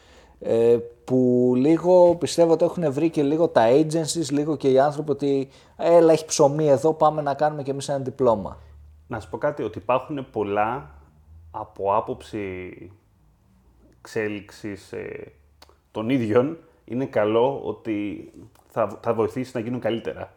ε, 0.40 0.76
που 1.04 1.52
λίγο 1.56 2.14
πιστεύω 2.14 2.52
ότι 2.52 2.64
έχουν 2.64 2.92
βρει 2.92 3.10
και 3.10 3.22
λίγο 3.22 3.48
τα 3.48 3.62
agencies, 3.70 4.28
λίγο 4.30 4.56
και 4.56 4.70
οι 4.70 4.78
άνθρωποι 4.78 5.10
ότι 5.10 5.48
έλα 5.76 6.12
έχει 6.12 6.24
ψωμί 6.24 6.68
εδώ, 6.68 6.92
πάμε 6.92 7.22
να 7.22 7.34
κάνουμε 7.34 7.62
κι 7.62 7.70
εμείς 7.70 7.88
ένα 7.88 7.98
διπλώμα. 7.98 8.58
Να 9.06 9.20
σου 9.20 9.28
πω 9.30 9.38
κάτι, 9.38 9.62
ότι 9.62 9.78
υπάρχουν 9.78 10.26
πολλά 10.32 10.90
από 11.50 11.96
άποψη 11.96 12.38
εξέλιξη 14.08 14.76
των 15.90 16.08
ίδιων. 16.10 16.58
Είναι 16.84 17.04
καλό 17.04 17.60
ότι 17.64 18.30
θα, 18.70 18.98
θα 19.00 19.14
βοηθήσεις 19.14 19.54
να 19.54 19.60
γίνουν 19.60 19.80
καλύτερα. 19.80 20.32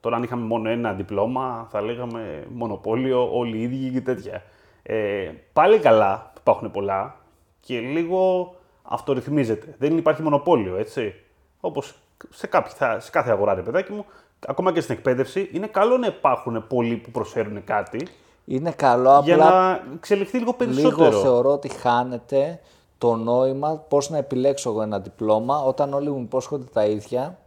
Τώρα, 0.00 0.16
αν 0.16 0.22
είχαμε 0.22 0.44
μόνο 0.46 0.68
ένα 0.68 0.92
διπλώμα, 0.92 1.66
θα 1.70 1.80
λέγαμε 1.82 2.44
μονοπόλιο, 2.54 3.38
όλοι 3.38 3.56
οι 3.56 3.62
ίδιοι 3.62 3.90
και 3.90 4.00
τέτοια. 4.00 4.42
Ε, 4.82 5.30
πάλι 5.52 5.78
καλά 5.78 6.30
που 6.34 6.38
υπάρχουν 6.40 6.70
πολλά 6.70 7.16
και 7.60 7.78
λίγο 7.78 8.54
αυτορυθμίζεται. 8.82 9.74
Δεν 9.78 9.98
υπάρχει 9.98 10.22
μονοπόλιο, 10.22 10.76
έτσι. 10.76 11.14
Όπως 11.60 11.94
σε, 12.30 12.46
κάποια- 12.46 13.00
σε 13.00 13.10
κάθε 13.10 13.30
αγορά, 13.30 13.54
ρε 13.54 13.62
παιδάκι 13.62 13.92
μου, 13.92 14.04
ακόμα 14.46 14.72
και 14.72 14.80
στην 14.80 14.94
εκπαίδευση, 14.94 15.50
είναι 15.52 15.66
καλό 15.66 15.96
να 15.96 16.06
υπάρχουν 16.06 16.66
πολλοί 16.66 16.96
που 16.96 17.10
προσφέρουν 17.10 17.64
κάτι 17.64 18.06
Είναι 18.44 18.70
καλό, 18.70 19.20
για 19.24 19.34
απλά 19.34 19.50
να 19.50 19.82
εξελιχθεί 19.94 20.38
λίγο 20.38 20.52
περισσότερο. 20.52 20.96
λίγο 21.08 21.20
θεωρώ 21.20 21.50
ότι 21.52 21.68
χάνεται 21.68 22.60
το 22.98 23.14
νόημα 23.14 23.84
πώς 23.88 24.10
να 24.10 24.16
επιλέξω 24.18 24.70
εγώ 24.70 24.82
ένα 24.82 24.98
διπλώμα 25.00 25.62
όταν 25.62 25.92
όλοι 25.94 26.10
μου 26.10 26.20
υπόσχονται 26.20 26.64
τα 26.72 26.84
ίδια. 26.84 27.38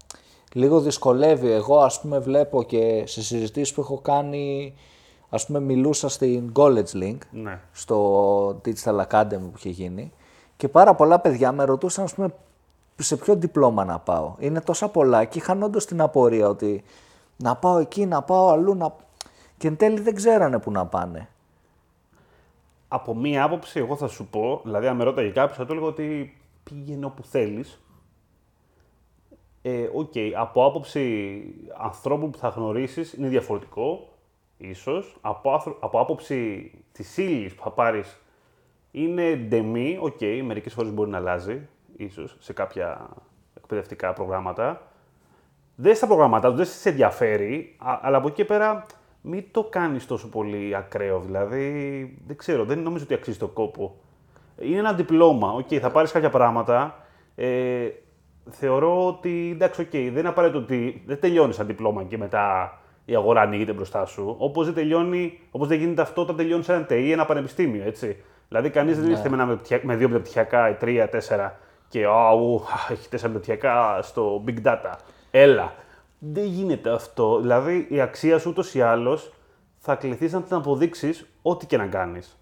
Λίγο 0.54 0.80
δυσκολεύει. 0.80 1.52
Εγώ 1.52 1.80
ας 1.80 2.02
πούμε 2.02 2.20
βλέπω 2.20 2.64
και 2.64 3.04
σε 3.08 3.22
συζητήσεις 3.24 3.74
που 3.74 3.82
έχω 3.82 3.98
κάνει, 3.98 4.74
ας 5.30 5.46
πούμε 5.46 5.60
μιλούσα 5.60 6.10
στην 6.10 6.52
College 6.56 6.94
Link, 6.94 7.18
Ναι. 7.32 7.60
στο 7.72 8.48
Digital 8.66 9.06
Academy 9.10 9.40
που 9.40 9.54
είχε 9.58 9.70
γίνει 9.70 10.12
και 10.58 10.68
πάρα 10.68 10.96
πολλά 10.96 11.20
παιδιά 11.20 11.52
με 11.52 11.64
ρωτούσαν 11.64 12.04
ας 12.04 12.14
πούμε 12.14 12.34
σε 12.96 13.16
ποιο 13.16 13.36
δίπλωμα 13.36 13.86
να 13.86 14.00
πάω. 14.00 14.36
Είναι 14.40 14.62
τόσα 14.62 14.88
πολλά 14.90 15.26
και 15.26 15.38
είχαν 15.38 15.64
όντως 15.64 15.86
την 15.86 16.02
απορία 16.02 16.48
ότι 16.48 16.84
να 17.38 17.56
πάω 17.56 17.78
εκεί, 17.78 18.06
να 18.06 18.22
πάω 18.22 18.48
αλλού 18.50 18.76
να... 18.76 18.96
και 19.58 19.68
εν 19.68 19.78
τέλει 19.78 20.00
δεν 20.00 20.16
ξέρανε 20.16 20.60
που 20.60 20.72
να 20.72 20.86
πάνε. 20.86 21.30
Από 22.92 23.16
μία 23.16 23.44
άποψη, 23.44 23.80
εγώ 23.80 23.96
θα 23.96 24.08
σου 24.08 24.28
πω, 24.28 24.62
δηλαδή, 24.64 24.88
αν 24.88 24.96
με 24.96 25.04
ρώταγε 25.04 25.30
κάποιος, 25.30 25.58
θα 25.58 25.66
του 25.66 25.72
έλεγα 25.72 25.88
ότι 25.88 26.38
πήγαινε 26.64 27.06
όπου 27.06 27.24
θέλεις. 27.24 27.82
Ε, 29.62 29.90
οκ, 29.94 30.14
από 30.38 30.66
άποψη 30.66 31.44
ανθρώπου 31.78 32.30
που 32.30 32.38
θα 32.38 32.48
γνωρίσεις 32.48 33.14
είναι 33.14 33.28
διαφορετικό, 33.28 34.10
ίσως. 34.58 35.18
Από, 35.22 35.54
άθρο- 35.54 35.78
από 35.80 36.00
άποψη 36.00 36.72
της 36.92 37.18
ύλης 37.18 37.56
που 37.56 37.64
θα 37.64 37.72
πάρεις 37.72 38.22
Είναι 38.92 39.36
ντεμή, 39.36 39.98
ok, 40.02 40.18
okay, 40.20 40.42
μερικές 40.46 40.74
φορές 40.74 40.92
μπορεί 40.92 41.10
να 41.10 41.18
αλλάζει, 41.18 41.68
ίσως, 41.98 42.36
σε 42.40 42.54
κάποια 42.54 43.10
εκπαιδευτικά 43.58 44.14
προγράμματα. 44.14 44.92
Δεν 45.76 45.96
στα 45.96 46.08
προγράμματα, 46.08 46.52
δεν 46.52 46.66
σε 46.66 46.90
ενδιαφέρει, 46.90 47.76
α- 47.78 48.00
αλλά 48.02 48.18
από 48.18 48.28
εκεί 48.28 48.36
και 48.36 48.46
πέρα 48.46 48.86
μην 49.22 49.44
το 49.52 49.64
κάνεις 49.64 50.06
τόσο 50.06 50.30
πολύ 50.30 50.76
ακραίο. 50.76 51.20
Δηλαδή, 51.20 52.18
δεν 52.28 52.38
ξέρω, 52.38 52.64
δεν 52.66 52.80
νομίζω 52.80 53.04
ότι 53.04 53.14
αξίζει 53.14 53.38
το 53.38 53.48
κόπο. 53.48 53.96
Είναι 54.60 54.80
ένα 54.80 54.94
diploma, 54.94 55.52
ok, 55.54 55.68
θα 55.82 55.90
πάρεις 55.92 56.12
κάποια 56.12 56.30
πράγματα. 56.30 57.06
Ε, 57.36 57.88
θεωρώ 58.50 59.08
ότι, 59.08 59.50
εντάξει, 59.54 59.82
οκ, 59.82 59.90
δεν 59.92 60.02
είναι 60.18 60.28
απαραίτητο 60.28 60.60
ότι 60.60 61.04
δεν 61.06 61.20
τελειώνει 61.20 61.54
σαν 61.54 61.68
diploma 61.68 62.04
και 62.04 62.18
μετά 62.18 62.78
η 63.06 63.16
αγορά 63.16 63.42
ανοίγεται 63.42 63.74
μπροστά 63.74 64.06
σου. 64.06 64.36
Όπως 64.38 64.66
δεν, 64.66 64.74
τελειώνει, 64.74 65.40
όπως 65.52 65.68
δεν 65.68 65.78
γίνεται 65.80 66.02
αυτό 66.02 66.22
όταν 66.22 66.36
τελειώνει 66.36 66.64
ένα 66.68 66.84
ΤΕΙ 66.86 67.04
ή 67.08 67.12
ένα 67.12 67.26
πανεπιστήμιο, 67.26 67.84
έτσι. 67.86 68.24
Δηλαδή, 68.48 68.70
κανείς 68.70 69.00
δεν 69.00 69.10
ήρθε 69.10 69.30
με, 69.30 69.36
ένα 69.36 69.46
μεταπτυχια- 69.46 69.82
με 69.84 69.96
δύο 69.96 70.08
μεταπτυχιακά 70.10 70.70
ή 70.70 70.74
τρία, 70.74 71.10
τέσσερα 71.10 71.60
και 71.88 72.06
«Αου, 72.06 72.62
έχει 72.92 73.10
τέσσερα 73.10 73.32
μεταπτυχιακά 73.34 74.00
στο 74.02 74.44
big 74.48 74.68
data. 74.68 74.94
Έλα. 75.32 75.74
Δεν 76.20 76.44
γίνεται 76.44 76.90
αυτό. 76.90 77.40
Δηλαδή, 77.40 77.88
η 77.90 78.02
αξία 78.02 78.40
σου 78.40 78.50
ούτως 78.50 78.74
ή 78.74 78.82
άλλως 78.82 79.34
θα 79.80 79.96
κληθείς 79.96 80.34
να 80.34 80.42
την 80.42 80.56
αποδείξεις 80.56 81.26
ό,τι 81.42 81.66
και 81.66 81.78
να 81.78 81.88
κάνεις. 81.88 82.38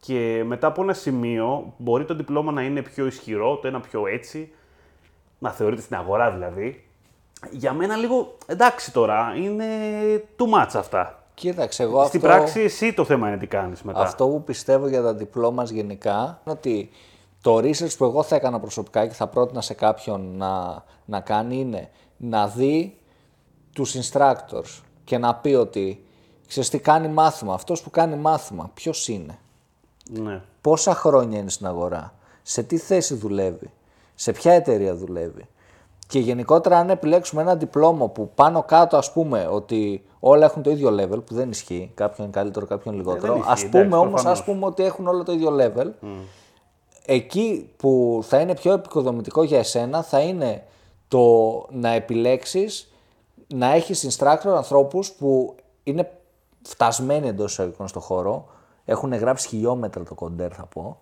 Και 0.00 0.42
μετά 0.46 0.66
από 0.66 0.82
ένα 0.82 0.92
σημείο 0.92 1.74
μπορεί 1.76 2.04
το 2.04 2.14
διπλώμα 2.14 2.52
να 2.52 2.62
είναι 2.62 2.82
πιο 2.82 3.06
ισχυρό, 3.06 3.56
το 3.56 3.68
ένα 3.68 3.80
πιο 3.80 4.06
έτσι, 4.06 4.52
να 5.38 5.50
θεωρείται 5.50 5.82
στην 5.82 5.96
αγορά 5.96 6.30
δηλαδή. 6.30 6.86
Για 7.50 7.72
μένα 7.72 7.96
λίγο, 7.96 8.36
εντάξει 8.46 8.92
τώρα, 8.92 9.34
είναι 9.36 9.66
too 10.36 10.58
much 10.58 10.70
αυτά. 10.74 11.24
Κοίταξε, 11.34 11.82
εγώ 11.82 12.04
Στην 12.04 12.20
αυτό, 12.26 12.32
πράξη 12.32 12.60
εσύ 12.60 12.92
το 12.92 13.04
θέμα 13.04 13.28
είναι 13.28 13.36
τι 13.36 13.46
κάνεις 13.46 13.82
μετά. 13.82 14.00
αυτό 14.00 14.28
που 14.28 14.42
πιστεύω 14.44 14.88
για 14.88 15.02
τα 15.02 15.14
διπλώμας 15.14 15.70
γενικά 15.70 16.40
είναι 16.44 16.54
ότι 16.56 16.90
το 17.40 17.56
research 17.56 17.96
που 17.98 18.04
εγώ 18.04 18.22
θα 18.22 18.36
έκανα 18.36 18.60
προσωπικά 18.60 19.06
και 19.06 19.14
θα 19.14 19.26
πρότεινα 19.26 19.60
σε 19.60 19.74
κάποιον 19.74 20.36
να, 20.36 20.84
να 21.04 21.20
κάνει 21.20 21.56
είναι 21.56 21.90
να 22.16 22.48
δει 22.48 22.96
τους 23.72 23.94
instructors 23.96 24.80
και 25.04 25.18
να 25.18 25.34
πει 25.34 25.54
ότι 25.54 26.04
ξέρεις 26.48 26.68
τι 26.68 26.78
κάνει 26.78 27.08
μάθημα, 27.08 27.54
αυτός 27.54 27.82
που 27.82 27.90
κάνει 27.90 28.16
μάθημα, 28.16 28.70
ποιος 28.74 29.08
είναι, 29.08 29.38
Ναι. 30.10 30.42
πόσα 30.60 30.94
χρόνια 30.94 31.38
είναι 31.38 31.50
στην 31.50 31.66
αγορά, 31.66 32.14
σε 32.42 32.62
τι 32.62 32.78
θέση 32.78 33.14
δουλεύει, 33.14 33.70
σε 34.14 34.32
ποια 34.32 34.52
εταιρεία 34.52 34.94
δουλεύει; 34.94 35.46
Και 36.06 36.18
γενικότερα 36.18 36.78
αν 36.78 36.90
επιλέξουμε 36.90 37.42
ένα 37.42 37.56
διπλώμα 37.56 38.08
που 38.08 38.30
πάνω 38.34 38.62
κάτω 38.62 38.96
ας 38.96 39.12
πούμε 39.12 39.48
ότι 39.50 40.04
όλα 40.20 40.44
έχουν 40.44 40.62
το 40.62 40.70
ίδιο 40.70 40.88
level, 40.90 41.24
που 41.24 41.34
δεν 41.34 41.50
ισχύει, 41.50 41.90
κάποιον 41.94 42.26
είναι 42.26 42.36
καλύτερο, 42.36 42.66
κάποιον 42.66 42.94
λιγότερο. 42.94 43.32
Ε, 43.34 43.36
ισχύει, 43.38 43.50
ας 43.52 43.60
πούμε 43.68 43.78
εντάξει, 43.80 43.96
όμως 43.98 44.10
προφανώς. 44.12 44.38
ας 44.38 44.44
πούμε 44.44 44.66
ότι 44.66 44.84
έχουν 44.84 45.06
όλο 45.06 45.22
το 45.22 45.32
ίδιο 45.32 45.56
level. 45.60 45.90
Εκεί 47.06 47.70
που 47.76 48.20
θα 48.22 48.40
είναι 48.40 48.54
πιο 48.54 48.72
επικοδομητικό 48.72 49.42
για 49.42 49.58
εσένα 49.58 50.02
θα 50.02 50.20
είναι 50.20 50.64
το 51.08 51.26
να 51.70 51.88
επιλέξεις 51.88 52.91
να 53.54 53.72
έχεις 53.72 54.16
instructor 54.18 54.48
ανθρώπους 54.56 55.12
που 55.12 55.54
είναι 55.82 56.10
φτασμένοι 56.62 57.28
εντός 57.28 57.52
εισαγωγικών 57.52 57.88
στο 57.88 58.00
χώρο, 58.00 58.46
έχουν 58.84 59.14
γράψει 59.14 59.48
χιλιόμετρα 59.48 60.02
το 60.02 60.14
κοντέρ 60.14 60.54
θα 60.54 60.64
πω, 60.64 60.98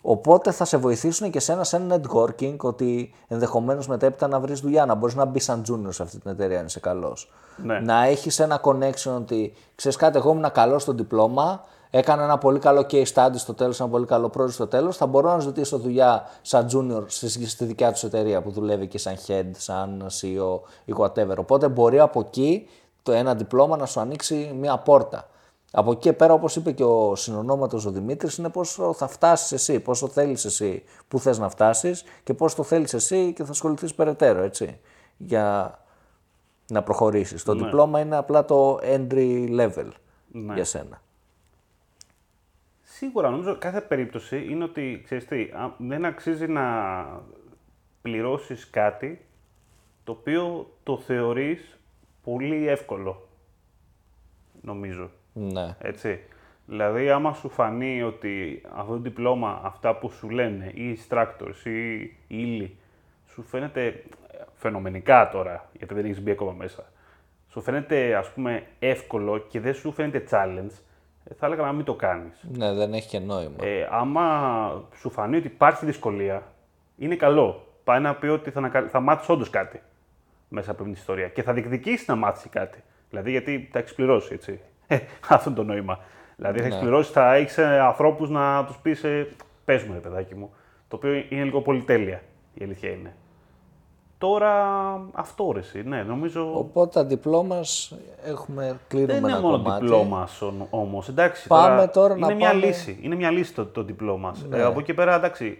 οπότε 0.00 0.50
θα 0.50 0.64
σε 0.64 0.76
βοηθήσουν 0.76 1.30
και 1.30 1.40
σένα 1.40 1.64
σε 1.64 1.76
ένα 1.76 2.00
networking 2.00 2.56
ότι 2.56 3.14
ενδεχομένως 3.28 3.88
μετέπειτα 3.88 4.28
να 4.28 4.40
βρεις 4.40 4.60
δουλειά, 4.60 4.86
να 4.86 4.94
μπορείς 4.94 5.14
να 5.14 5.24
μπεις 5.24 5.44
σαν 5.44 5.62
junior 5.68 5.88
σε 5.88 6.02
αυτή 6.02 6.18
την 6.18 6.30
εταιρεία 6.30 6.58
αν 6.58 6.66
είσαι 6.66 6.80
καλός. 6.80 7.32
Ναι. 7.56 7.80
Να 7.80 8.04
έχεις 8.04 8.38
ένα 8.38 8.60
connection 8.64 9.12
ότι 9.16 9.52
ξέρεις 9.74 9.96
κάτι 9.96 10.18
εγώ 10.18 10.30
ήμουν 10.30 10.52
καλός 10.52 10.82
στο 10.82 10.92
διπλώμα, 10.92 11.64
έκανα 11.90 12.22
ένα 12.22 12.38
πολύ 12.38 12.58
καλό 12.58 12.86
case 12.90 13.12
study 13.14 13.34
στο 13.34 13.54
τέλος, 13.54 13.80
ένα 13.80 13.88
πολύ 13.88 14.06
καλό 14.06 14.30
project 14.36 14.50
στο 14.50 14.66
τέλος, 14.66 14.96
θα 14.96 15.06
μπορώ 15.06 15.30
να 15.30 15.38
ζητήσω 15.38 15.78
δουλειά 15.78 16.28
σαν 16.42 16.68
junior 16.72 17.04
στη, 17.06 17.46
στη 17.48 17.64
δικιά 17.64 17.92
τους 17.92 18.02
εταιρεία 18.02 18.42
που 18.42 18.50
δουλεύει 18.50 18.86
και 18.86 18.98
σαν 18.98 19.16
head, 19.26 19.50
σαν 19.56 20.06
CEO 20.20 20.60
ή 20.84 20.94
whatever. 20.98 21.36
Οπότε 21.36 21.68
μπορεί 21.68 21.98
από 21.98 22.20
εκεί 22.20 22.68
το 23.02 23.12
ένα 23.12 23.34
διπλώμα 23.34 23.76
να 23.76 23.86
σου 23.86 24.00
ανοίξει 24.00 24.54
μια 24.60 24.78
πόρτα. 24.78 25.28
Από 25.72 25.90
εκεί 25.90 26.00
και 26.00 26.12
πέρα, 26.12 26.32
όπως 26.32 26.56
είπε 26.56 26.72
και 26.72 26.84
ο 26.84 27.14
συνονόματος 27.16 27.86
ο 27.86 27.90
Δημήτρης, 27.90 28.36
είναι 28.36 28.48
πόσο 28.48 28.92
θα 28.92 29.08
φτάσεις 29.08 29.52
εσύ, 29.52 29.80
πόσο 29.80 30.08
θέλεις 30.08 30.44
εσύ, 30.44 30.82
που 31.08 31.18
θες 31.18 31.38
να 31.38 31.48
φτάσεις 31.48 32.04
και 32.24 32.34
πώς 32.34 32.54
το 32.54 32.62
θέλεις 32.62 32.94
εσύ 32.94 33.32
και 33.32 33.44
θα 33.44 33.50
ασχοληθείς 33.50 33.94
περαιτέρω, 33.94 34.42
έτσι, 34.42 34.80
για 35.16 35.78
να 36.66 36.82
προχωρήσεις. 36.82 37.42
Το 37.42 37.54
διπλώμα 37.54 38.00
είναι 38.00 38.16
απλά 38.16 38.44
το 38.44 38.78
entry 38.82 39.60
level 39.60 39.88
για 40.54 40.64
σένα. 40.64 41.00
Σίγουρα, 43.00 43.30
νομίζω 43.30 43.56
κάθε 43.58 43.80
περίπτωση 43.80 44.44
είναι 44.48 44.64
ότι, 44.64 45.00
ξέρεις 45.04 45.26
τι, 45.26 45.42
α, 45.42 45.74
δεν 45.78 46.04
αξίζει 46.04 46.48
να 46.48 46.64
πληρώσεις 48.02 48.70
κάτι 48.70 49.20
το 50.04 50.12
οποίο 50.12 50.70
το 50.82 50.98
θεωρείς 50.98 51.78
πολύ 52.24 52.68
εύκολο, 52.68 53.28
νομίζω. 54.62 55.10
Ναι. 55.32 55.76
Έτσι. 55.78 56.20
Δηλαδή, 56.66 57.10
άμα 57.10 57.32
σου 57.32 57.48
φανεί 57.48 58.02
ότι 58.02 58.62
αυτό 58.72 58.92
το 58.92 58.98
διπλώμα, 58.98 59.60
αυτά 59.62 59.96
που 59.96 60.10
σου 60.10 60.30
λένε, 60.30 60.70
ή 60.74 60.98
instructors 60.98 61.64
ή 61.64 62.00
οι 62.00 62.16
ύλη, 62.26 62.76
σου 63.28 63.42
φαίνεται 63.42 64.04
φαινομενικά 64.54 65.28
τώρα, 65.28 65.68
γιατί 65.72 65.94
δεν 65.94 66.04
έχεις 66.04 66.22
μπει 66.22 66.30
ακόμα 66.30 66.52
μέσα, 66.52 66.92
σου 67.48 67.60
φαίνεται 67.60 68.14
ας 68.14 68.32
πούμε 68.32 68.66
εύκολο 68.78 69.38
και 69.38 69.60
δεν 69.60 69.74
σου 69.74 69.92
φαίνεται 69.92 70.24
challenge, 70.30 70.70
ε, 70.70 70.88
θα 71.38 71.46
έλεγα 71.46 71.62
να 71.62 71.72
μην 71.72 71.84
το 71.84 71.94
κάνεις. 71.94 72.44
ναι, 72.52 72.72
δεν 72.72 72.92
έχει 72.92 73.08
και 73.08 73.18
νόημα. 73.18 73.56
Ε, 73.60 73.88
άμα 73.90 74.84
σου 74.96 75.10
φανεί 75.10 75.36
ότι 75.36 75.46
υπάρχει 75.46 75.86
δυσκολία, 75.86 76.42
είναι 76.96 77.16
καλό. 77.16 77.64
Πάει 77.84 78.00
να 78.00 78.14
πει 78.14 78.26
ότι 78.26 78.50
θα, 78.50 78.58
ανακα... 78.58 78.88
θα 78.88 79.00
μάθεις 79.00 79.28
όντως 79.28 79.50
κάτι 79.50 79.82
μέσα 80.48 80.70
από 80.70 80.82
την 80.82 80.92
ιστορία 80.92 81.28
και 81.28 81.42
θα 81.42 81.52
διεκδικήσεις 81.52 82.06
να 82.06 82.16
μάθεις 82.16 82.50
κάτι. 82.50 82.82
Δηλαδή, 83.10 83.30
γιατί 83.30 83.68
τα 83.72 83.78
έχεις 83.78 83.94
πληρώσει, 83.94 84.34
έτσι. 84.34 84.60
Ε, 84.86 84.98
αυτό 85.28 85.50
είναι 85.50 85.58
το 85.58 85.64
νόημα. 85.64 85.98
Δηλαδή, 86.36 86.58
θα 86.60 86.66
έχεις 86.66 86.78
πληρώσει, 86.78 87.12
θα 87.12 87.34
έχεις 87.34 87.58
ανθρώπους 87.58 88.30
να 88.30 88.64
τους 88.64 88.76
πεις, 88.76 89.04
ε, 89.04 89.28
πες 89.64 89.82
μου, 89.82 89.92
ρε 89.92 89.98
παιδάκι 89.98 90.34
μου. 90.34 90.54
Το 90.88 90.96
οποίο 90.96 91.12
είναι 91.28 91.44
λίγο 91.44 91.60
πολυτέλεια, 91.60 92.22
η 92.54 92.64
αλήθεια 92.64 92.90
είναι. 92.90 93.16
Τώρα 94.20 94.52
αυτό 95.12 95.50
ρε, 95.52 95.58
εσύ, 95.58 95.82
ναι, 95.82 96.02
νομίζω. 96.02 96.50
Οπότε 96.58 96.90
τα 97.00 97.04
διπλώμας 97.04 97.94
έχουμε, 98.24 98.78
κλείνουμε 98.88 99.12
Δεν 99.12 99.22
είναι 99.22 99.32
ένα 99.32 99.40
μόνο 99.40 99.56
κομμάτι. 99.62 99.80
διπλώμας 99.84 100.42
όμως. 100.70 101.08
Εντάξει, 101.08 101.46
Πάμε 101.48 101.86
τώρα 101.88 102.16
είναι 102.16 102.26
να 102.26 102.34
μια 102.34 102.48
πάμε- 102.48 102.60
Ναι. 102.60 102.66
λύση. 102.66 102.98
Είναι 103.02 103.14
μια 103.14 103.30
λύση 103.30 103.54
το, 103.54 103.66
το 103.66 103.82
διπλώμας. 103.82 104.46
Ε, 104.52 104.62
από 104.62 104.80
εκεί 104.80 104.94
πέρα, 104.94 105.14
εντάξει. 105.14 105.58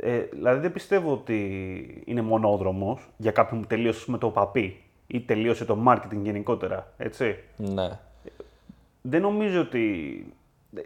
Ε, 0.00 0.18
δηλαδή 0.18 0.60
δεν 0.60 0.72
πιστεύω 0.72 1.12
ότι 1.12 2.02
είναι 2.06 2.22
μονόδρομος 2.22 3.08
για 3.16 3.30
κάποιον 3.30 3.60
που 3.60 3.66
τελείωσε 3.66 4.10
με 4.10 4.18
το 4.18 4.28
παπί 4.28 4.82
ή 5.06 5.20
τελείωσε 5.20 5.64
το 5.64 5.78
marketing 5.86 6.18
γενικότερα. 6.22 6.92
Έτσι. 6.96 7.38
Ναι. 7.56 7.88
Δεν 9.02 9.20
νομίζω 9.20 9.60
ότι. 9.60 10.24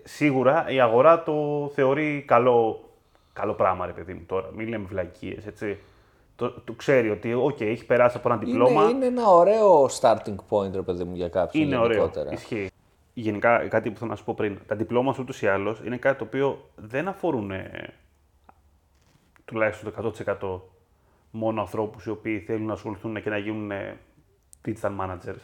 Σίγουρα 0.04 0.64
η 0.68 0.80
αγορά 0.80 1.22
το 1.22 1.70
θεωρεί 1.74 2.24
καλό, 2.26 2.84
καλό 3.32 3.52
πράγμα, 3.52 3.86
ρε 3.86 3.92
παιδί 3.92 4.12
μου 4.14 4.22
τώρα. 4.26 4.48
Μην 4.56 4.68
λέμε 4.68 4.86
βλακείες, 4.88 5.36
έτσι. 5.46 5.78
Το, 6.36 6.50
το 6.50 6.72
ξέρει 6.72 7.10
ότι, 7.10 7.32
οκ, 7.34 7.60
έχει 7.60 7.86
περάσει 7.86 8.16
από 8.16 8.28
ένα 8.28 8.38
diploma. 8.38 8.82
Είναι, 8.82 8.90
είναι 8.92 9.06
ένα 9.06 9.28
ωραίο 9.28 9.88
starting 10.00 10.36
point, 10.48 10.72
ρε 10.72 10.82
παιδί 10.82 11.04
μου, 11.04 11.14
για 11.14 11.28
κάποιον 11.28 11.64
Είναι 11.64 11.76
ωραίο. 11.76 11.96
γενικότερα. 11.96 12.32
Ισχύει. 12.32 12.70
Γενικά, 13.14 13.68
κάτι 13.68 13.90
που 13.90 13.98
θέλω 13.98 14.10
να 14.10 14.16
σου 14.16 14.24
πω 14.24 14.34
πριν. 14.34 14.58
Τα 14.66 14.76
διπλώματα 14.76 15.18
ούτως 15.22 15.42
ή 15.42 15.46
άλλως 15.46 15.80
είναι 15.84 15.96
κάτι 15.96 16.18
το 16.18 16.24
οποίο 16.24 16.70
δεν 16.74 17.08
αφορούν 17.08 17.50
ε, 17.50 17.92
τουλάχιστον 19.44 19.92
το 19.92 20.12
100% 20.60 20.60
μόνο 21.30 21.60
ανθρώπους 21.60 22.04
οι 22.04 22.10
οποίοι 22.10 22.38
θέλουν 22.40 22.66
να 22.66 22.72
ασχοληθούν 22.72 23.22
και 23.22 23.30
να 23.30 23.38
γίνουν 23.38 23.70
ε, 23.70 23.96
digital 24.64 24.90
managers. 25.00 25.40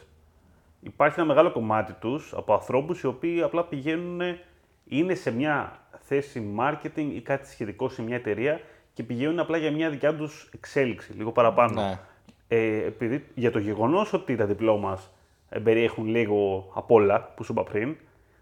Υπάρχει 0.81 1.19
ένα 1.19 1.27
μεγάλο 1.27 1.51
κομμάτι 1.51 1.93
τους 1.93 2.33
από 2.35 2.53
ανθρώπους 2.53 3.01
οι 3.01 3.07
οποίοι 3.07 3.41
απλά 3.41 3.63
πηγαίνουν, 3.63 4.21
ε, 4.21 4.39
είναι 4.85 5.13
σε 5.13 5.31
μια 5.31 5.79
θέση 5.99 6.55
marketing 6.59 7.09
ή 7.13 7.21
κάτι 7.21 7.47
σχετικό 7.47 7.89
σε 7.89 8.01
μια 8.01 8.15
εταιρεία 8.15 8.59
και 9.01 9.07
πηγαίνουν 9.07 9.39
απλά 9.39 9.57
για 9.57 9.71
μια 9.71 9.89
δικιά 9.89 10.15
τους 10.15 10.49
εξέλιξη, 10.53 11.13
λίγο 11.13 11.31
παραπάνω. 11.31 11.81
Ναι. 11.81 11.99
Ε, 12.47 12.85
επειδή, 12.85 13.25
για 13.35 13.51
το 13.51 13.59
γεγονός 13.59 14.13
ότι 14.13 14.35
τα 14.35 14.45
diplomas 14.45 15.11
ε, 15.49 15.59
περιέχουν 15.59 16.07
λίγο 16.07 16.71
απ' 16.73 16.91
όλα 16.91 17.33
που 17.35 17.43
σου 17.43 17.51
είπα 17.51 17.63
πριν, 17.63 17.95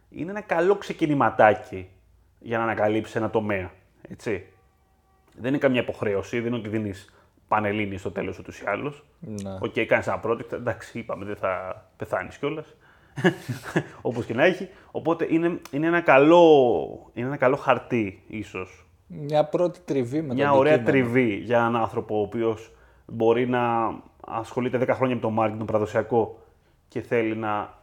είναι 0.09 0.31
ένα 0.31 0.41
καλό 0.41 0.75
ξεκινηματάκι 0.75 1.89
για 2.39 2.57
να 2.57 2.63
ανακαλύψει 2.63 3.17
ένα 3.17 3.29
τομέα. 3.29 3.71
Έτσι. 4.09 4.45
Δεν 5.35 5.49
είναι 5.49 5.57
καμιά 5.57 5.81
υποχρέωση, 5.81 6.37
δεν 6.39 6.47
είναι 6.47 6.55
ότι 6.55 6.69
δίνεις 6.69 7.13
πανελλήνιες 7.47 7.97
στο 7.97 8.11
τέλος 8.11 8.39
ούτως 8.39 8.59
ή 8.59 8.63
άλλως. 8.65 9.05
Ναι. 9.19 9.57
Οκ, 9.61 9.79
κάνεις 9.87 10.07
ένα 10.07 10.21
project, 10.23 10.51
εντάξει, 10.51 10.99
είπαμε, 10.99 11.25
δεν 11.25 11.35
θα 11.35 11.83
πεθάνεις 11.97 12.37
κιόλας. 12.37 12.75
Όπως 14.01 14.25
και 14.25 14.33
να 14.33 14.43
έχει. 14.43 14.69
Οπότε 14.91 15.27
είναι, 15.29 15.59
είναι, 15.71 15.87
ένα 15.87 16.01
καλό, 16.01 17.11
είναι 17.13 17.27
ένα 17.27 17.37
καλό 17.37 17.55
χαρτί, 17.55 18.23
ίσως. 18.27 18.88
Μια 19.11 19.43
πρώτη 19.43 19.79
τριβή 19.85 20.21
με 20.21 20.33
Μια 20.33 20.49
το 20.49 20.57
ωραία 20.57 20.73
αντικείμενο. 20.73 21.05
τριβή 21.05 21.35
για 21.35 21.57
έναν 21.57 21.75
άνθρωπο 21.75 22.17
ο 22.17 22.21
οποίος 22.21 22.71
μπορεί 23.05 23.47
να 23.47 23.93
ασχολείται 24.27 24.77
10 24.81 24.87
χρόνια 24.89 25.15
με 25.15 25.21
το 25.21 25.33
marketing, 25.39 25.55
το 25.57 25.65
παραδοσιακό 25.65 26.39
και 26.87 27.01
θέλει 27.01 27.35
να, 27.35 27.73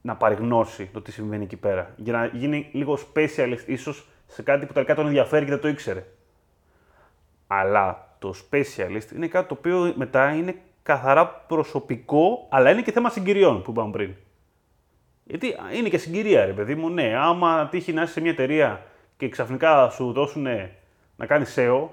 να 0.00 0.16
πάρει 0.16 0.34
γνώση 0.34 0.90
το 0.92 1.00
τι 1.00 1.12
συμβαίνει 1.12 1.44
εκεί 1.44 1.56
πέρα. 1.56 1.94
Για 1.96 2.12
να 2.12 2.26
γίνει 2.26 2.68
λίγο 2.72 2.98
specialist, 3.14 3.66
ίσως 3.66 4.08
σε 4.26 4.42
κάτι 4.42 4.66
που 4.66 4.72
τελικά 4.72 4.94
τον 4.94 5.06
ενδιαφέρει 5.06 5.44
και 5.44 5.50
δεν 5.50 5.60
το 5.60 5.68
ήξερε. 5.68 6.06
Αλλά 7.46 8.16
το 8.18 8.34
specialist 8.50 9.14
είναι 9.14 9.26
κάτι 9.26 9.48
το 9.48 9.54
οποίο 9.58 9.92
μετά 9.96 10.34
είναι 10.34 10.54
καθαρά 10.82 11.28
προσωπικό, 11.28 12.46
αλλά 12.50 12.70
είναι 12.70 12.82
και 12.82 12.92
θέμα 12.92 13.10
συγκυριών 13.10 13.62
που 13.62 13.70
είπαμε 13.70 13.90
πριν. 13.90 14.14
Γιατί 15.24 15.54
είναι 15.76 15.88
και 15.88 15.98
συγκυρία, 15.98 16.44
ρε 16.44 16.52
παιδί 16.52 16.74
μου. 16.74 16.90
Ναι, 16.90 17.16
άμα 17.16 17.68
τύχει 17.68 17.92
να 17.92 18.02
είσαι 18.02 18.12
σε 18.12 18.20
μια 18.20 18.30
εταιρεία 18.30 18.82
και 19.16 19.28
ξαφνικά 19.28 19.90
σου 19.90 20.12
δώσουν 20.12 20.46
να 21.16 21.26
κάνεις 21.26 21.54
SEO, 21.56 21.88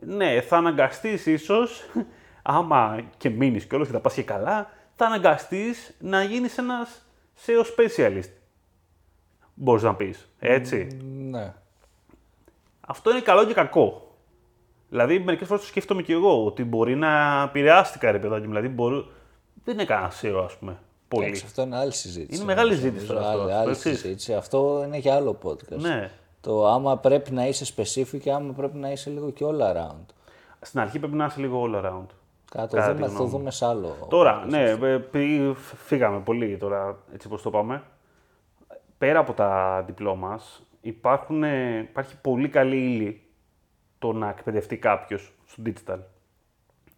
ναι, 0.00 0.40
θα 0.40 0.56
αναγκαστείς 0.56 1.26
ίσως, 1.26 1.82
άμα 2.42 3.00
και 3.16 3.30
μείνεις 3.30 3.66
κιόλα 3.66 3.86
και 3.86 3.92
τα 3.92 4.00
πας 4.00 4.14
και 4.14 4.22
καλά, 4.22 4.70
θα 4.94 5.06
αναγκαστείς 5.06 5.96
να 6.00 6.22
γίνεις 6.22 6.58
ένας 6.58 7.06
SEO 7.46 7.62
specialist. 7.76 8.30
Μπορείς 9.54 9.82
να 9.82 9.94
πεις. 9.94 10.32
Έτσι. 10.38 10.86
Ναι. 11.30 11.54
Αυτό 12.80 13.10
είναι 13.10 13.20
καλό 13.20 13.44
και 13.44 13.54
κακό. 13.54 14.16
Δηλαδή, 14.88 15.18
μερικές 15.18 15.46
φορές 15.46 15.62
το 15.62 15.68
σκέφτομαι 15.68 16.02
και 16.02 16.12
εγώ 16.12 16.44
ότι 16.44 16.64
μπορεί 16.64 16.94
να 16.96 17.42
επηρεάστηκα, 17.42 18.10
ρε 18.10 18.18
παιδάκι 18.18 18.42
μου. 18.42 18.48
Δηλαδή, 18.48 18.68
μπορεί... 18.68 19.10
δεν 19.64 19.74
είναι 19.74 19.84
κανένα 19.84 20.12
SEO, 20.20 20.42
ας 20.44 20.56
πούμε. 20.56 20.78
Πολύ. 21.08 21.24
Εντάξει, 21.24 21.44
αυτό 21.46 21.62
είναι 21.62 21.76
άλλη 21.76 21.92
συζήτηση. 21.92 22.36
Είναι 22.36 22.44
μεγάλη 22.44 22.74
συζήτηση 22.74 23.06
Νομίζω, 23.06 23.14
τώρα 23.14 23.26
αυτό, 23.28 23.42
Άλλη, 23.42 23.52
άλλη 23.52 23.70
έτσι. 23.70 23.94
συζήτηση. 23.94 24.34
Αυτό 24.34 24.82
είναι 24.86 24.96
για 24.96 25.14
άλλο 25.14 25.38
podcast. 25.42 25.76
Ναι. 25.78 26.10
Το 26.40 26.66
άμα 26.66 26.96
πρέπει 26.98 27.30
να 27.32 27.46
είσαι 27.46 27.74
specific 27.76 28.18
και 28.20 28.32
άμα 28.32 28.52
πρέπει 28.52 28.76
να 28.76 28.90
είσαι 28.90 29.10
λίγο 29.10 29.30
και 29.30 29.44
all 29.48 29.60
around. 29.76 30.04
Στην 30.60 30.80
αρχή 30.80 30.98
πρέπει 30.98 31.14
να 31.14 31.24
είσαι 31.24 31.40
λίγο 31.40 31.62
all 31.66 31.74
around. 31.84 32.06
Κάτω 32.50 32.76
Κατά 32.76 32.92
τη 32.92 32.92
δούμε, 32.94 33.06
θα 33.06 33.12
γνώμη 33.12 33.16
το 33.16 33.22
μου. 33.22 33.28
δούμε 33.28 33.50
σε 33.50 33.66
άλλο. 33.66 34.06
Τώρα, 34.08 34.42
podcast. 34.44 34.48
ναι, 34.48 34.62
ε, 34.70 34.98
πη- 34.98 35.54
φύγαμε 35.84 36.18
πολύ 36.20 36.56
τώρα, 36.56 36.98
έτσι 37.14 37.26
όπως 37.26 37.42
το 37.42 37.50
πάμε. 37.50 37.82
Πέρα 38.98 39.18
από 39.18 39.32
τα 39.32 39.82
διπλό 39.86 40.14
μας, 40.14 40.62
υπάρχουν, 40.80 41.42
ε, 41.42 41.78
υπάρχει 41.78 42.16
πολύ 42.20 42.48
καλή 42.48 42.76
ύλη 42.76 43.22
το 43.98 44.12
να 44.12 44.28
εκπαιδευτεί 44.28 44.76
κάποιος 44.76 45.32
στο 45.46 45.62
digital. 45.66 45.98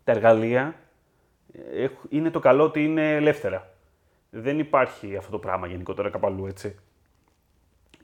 Τα 0.04 0.12
εργαλεία 0.12 0.74
ε, 1.52 1.82
έχ- 1.82 2.04
είναι 2.08 2.30
το 2.30 2.38
καλό 2.38 2.64
ότι 2.64 2.84
είναι 2.84 3.14
ελεύθερα. 3.14 3.67
Δεν 4.30 4.58
υπάρχει 4.58 5.16
αυτό 5.16 5.30
το 5.30 5.38
πράγμα 5.38 5.66
γενικότερα 5.66 6.10
κάπου 6.10 6.26
αλλού, 6.26 6.46
έτσι. 6.46 6.76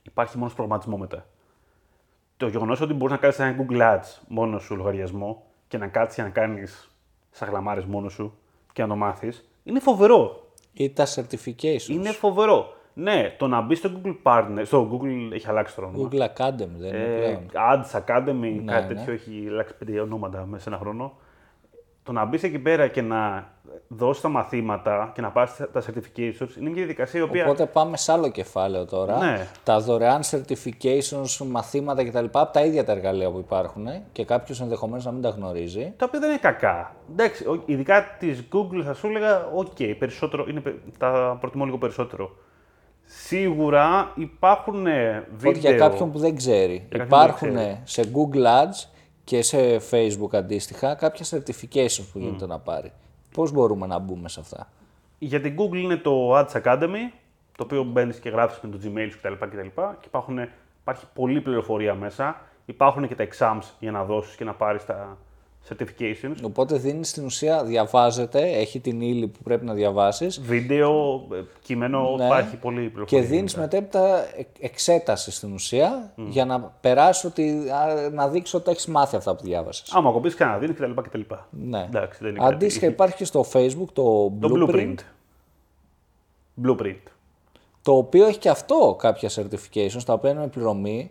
Υπάρχει 0.02 0.38
μόνος 0.38 0.54
προγραμματισμός 0.54 1.00
μετά. 1.00 1.26
Το 2.36 2.46
γεγονός 2.48 2.80
ότι 2.80 2.92
μπορείς 2.92 3.14
να 3.14 3.20
κάνεις 3.20 3.38
ένα 3.38 3.56
Google 3.58 3.80
Ads 3.80 4.22
μόνος 4.28 4.62
σου 4.62 4.76
λογαριασμό 4.76 5.42
και 5.68 5.78
να 5.78 5.86
κάτσεις 5.86 6.24
να 6.24 6.30
κάνεις 6.30 6.90
σαγλαμάρε 7.30 7.82
μόνος 7.86 8.12
σου 8.12 8.38
και 8.72 8.82
να 8.82 8.88
το 8.88 8.96
μάθεις, 8.96 9.48
είναι 9.64 9.80
φοβερό. 9.80 10.48
Ή 10.72 10.90
τα 10.90 11.06
certifications. 11.06 11.88
Είναι 11.88 12.10
φοβερό. 12.10 12.72
Ναι, 12.94 13.34
το 13.38 13.46
να 13.46 13.60
μπεις 13.60 13.78
στο 13.78 13.90
Google 14.02 14.16
Partner, 14.22 14.62
στο 14.64 14.90
Google 14.92 15.32
έχει 15.32 15.48
αλλάξει 15.48 15.74
το 15.74 15.82
όνομα. 15.82 16.08
Google 16.12 16.20
Academy 16.20 16.68
δεν 16.76 16.94
είναι 16.94 17.04
Ε, 17.04 17.16
πλέον. 17.18 17.46
Ads 17.52 18.00
Academy, 18.06 18.60
Ναι, 18.64 18.72
κάτι 18.72 18.94
ναι. 18.94 18.94
τέτοιο 18.94 19.12
έχει 19.12 19.46
αλλάξει 19.48 19.74
πέντε 19.76 20.00
ονόματα 20.00 20.46
μέσα 20.46 20.62
σε 20.62 20.68
ένα 20.68 20.78
χρόνο. 20.78 21.12
Το 22.02 22.12
να 22.12 22.24
μπεις 22.24 22.42
εκεί 22.42 22.58
πέρα 22.58 22.88
και 22.88 23.02
να 23.02 23.52
δώσεις 23.88 24.22
τα 24.22 24.28
μαθήματα 24.28 25.10
και 25.14 25.20
να 25.20 25.30
πάρεις 25.30 25.56
τα 25.72 25.82
certifications 25.82 26.56
είναι 26.58 26.64
μια 26.70 26.72
διαδικασία 26.74 27.20
η 27.20 27.22
οποία. 27.22 27.44
Οπότε 27.44 27.66
πάμε 27.66 27.96
σε 27.96 28.12
άλλο 28.12 28.28
κεφάλαιο 28.30 28.84
τώρα. 28.84 29.18
Ναι. 29.18 29.46
Τα 29.64 29.80
δωρεάν 29.80 30.20
certifications, 30.22 31.46
μαθήματα 31.46 32.04
κτλ. 32.04 32.24
από 32.32 32.52
τα 32.52 32.64
ίδια 32.64 32.84
τα 32.84 32.92
εργαλεία 32.92 33.30
που 33.30 33.38
υπάρχουν 33.38 33.86
και 34.12 34.24
κάποιος 34.24 34.60
ενδεχομένως 34.60 35.04
να 35.04 35.10
μην 35.12 35.22
τα 35.22 35.28
γνωρίζει. 35.28 35.92
τα 35.96 36.04
οποία 36.08 36.20
δεν 36.20 36.28
είναι 36.30 36.38
κακά. 36.38 36.94
Εντάξει, 37.12 37.44
ο- 37.46 37.62
ειδικά 37.66 38.16
τη 38.18 38.34
Google 38.52 38.82
θα 38.84 38.94
σου 38.94 39.06
έλεγα, 39.06 39.46
οκ, 39.54 39.96
περισσότερο, 39.98 40.46
είναι, 40.48 40.60
πε- 40.60 40.74
τα 40.98 41.36
προτιμώ 41.40 41.64
λίγο 41.64 41.78
περισσότερο. 41.78 42.30
Σίγουρα 43.06 44.12
υπάρχουν 44.14 44.86
ε, 44.86 45.08
Οπότε 45.16 45.30
βίντεο. 45.36 45.60
για 45.60 45.74
κάποιον 45.88 46.12
που 46.12 46.18
δεν 46.18 46.36
ξέρει, 46.36 46.86
κάποιον 46.88 47.08
που 47.08 47.16
δεν 47.16 47.24
υπάρχουν 47.26 47.54
ξέρει. 47.54 47.80
σε 47.84 48.02
Google 48.14 48.44
Ads 48.62 48.88
και 49.24 49.42
σε 49.42 49.58
Facebook 49.90 50.28
αντίστοιχα 50.32 50.94
κάποια 50.94 51.26
certifications 51.30 52.04
που 52.12 52.18
γίνεται 52.18 52.46
να 52.46 52.58
πάρει. 52.58 52.92
Πώς 53.34 53.52
μπορούμε 53.52 53.86
να 53.86 53.98
μπούμε 53.98 54.28
σε 54.28 54.40
αυτά; 54.40 54.68
Για 55.18 55.40
την 55.40 55.56
Google 55.58 55.76
είναι 55.76 55.96
το 55.96 56.38
Ads 56.38 56.62
Academy, 56.62 57.12
το 57.56 57.64
οποίο 57.64 57.82
μπαίνεις 57.82 58.18
και 58.18 58.28
γράφεις 58.28 58.60
με 58.60 58.68
το 58.70 58.78
Gmail 58.84 59.08
σου 59.10 59.18
κτλ. 59.18 59.32
κτλ. 59.32 59.66
Και 60.00 60.06
υπάρχουν, 60.06 60.38
υπάρχει 60.80 61.06
πολλή 61.14 61.40
πληροφορία 61.40 61.94
μέσα. 61.94 62.40
Υπάρχουν 62.64 63.08
και 63.08 63.14
τα 63.14 63.26
exams 63.30 63.62
για 63.78 63.90
να 63.90 64.04
δώσεις 64.04 64.36
και 64.36 64.44
να 64.44 64.54
πάρεις 64.54 64.84
τα 64.84 65.18
certifications. 65.68 66.34
Οπότε 66.42 66.76
δίνει 66.76 67.04
στην 67.04 67.24
ουσία, 67.24 67.64
διαβάζεται, 67.64 68.40
έχει 68.40 68.80
την 68.80 69.00
ύλη 69.00 69.26
που 69.28 69.38
πρέπει 69.42 69.64
να 69.64 69.74
διαβάσεις 69.74 70.40
Βίντεο, 70.40 71.14
ε, 71.32 71.40
κείμενο, 71.62 72.14
Ναι. 72.16 72.24
υπάρχει 72.24 72.56
πολλή 72.56 72.82
και 72.84 72.88
πληροφορία. 72.90 73.24
δίνεις 73.26 73.54
μετέπειτα 73.54 74.18
ε- 74.36 74.46
εξέταση 74.60 75.30
στην 75.30 75.52
ουσία 75.52 76.12
για 76.16 76.44
να 76.44 76.60
περάσει 76.60 77.26
ότι, 77.26 77.64
α, 77.70 78.10
να 78.10 78.28
δείξει 78.28 78.56
ότι 78.56 78.70
έχεις 78.70 78.86
μάθει 78.86 79.16
αυτά 79.16 79.34
που 79.36 79.42
διάβασες. 79.44 79.92
Άμα 79.92 80.10
κομπήσει 80.10 80.34
ξαναδίνει 80.34 80.72
κτλ. 80.72 80.90
κτλ. 81.02 81.20
Ναι. 81.50 81.82
Εντάξει, 81.88 82.18
δεν 82.22 82.30
είναι 82.30 82.38
κάτι. 82.38 82.54
Αντίστοιχα 82.54 82.86
υπάρχει 82.86 83.16
και 83.16 83.24
στο 83.24 83.44
Facebook 83.52 83.88
το 83.92 84.32
Το 84.40 84.48
Blueprint, 84.54 84.74
blueprint. 84.74 84.94
Blueprint. 86.66 87.02
το 87.82 87.96
οποίο 87.96 88.26
έχει 88.26 88.38
και 88.38 88.48
αυτό 88.48 88.96
κάποια 88.98 89.30
certifications, 89.34 90.02
τα 90.06 90.12
οποία 90.12 90.30
είναι 90.30 90.40
με 90.40 90.46
πληρωμή 90.48 91.10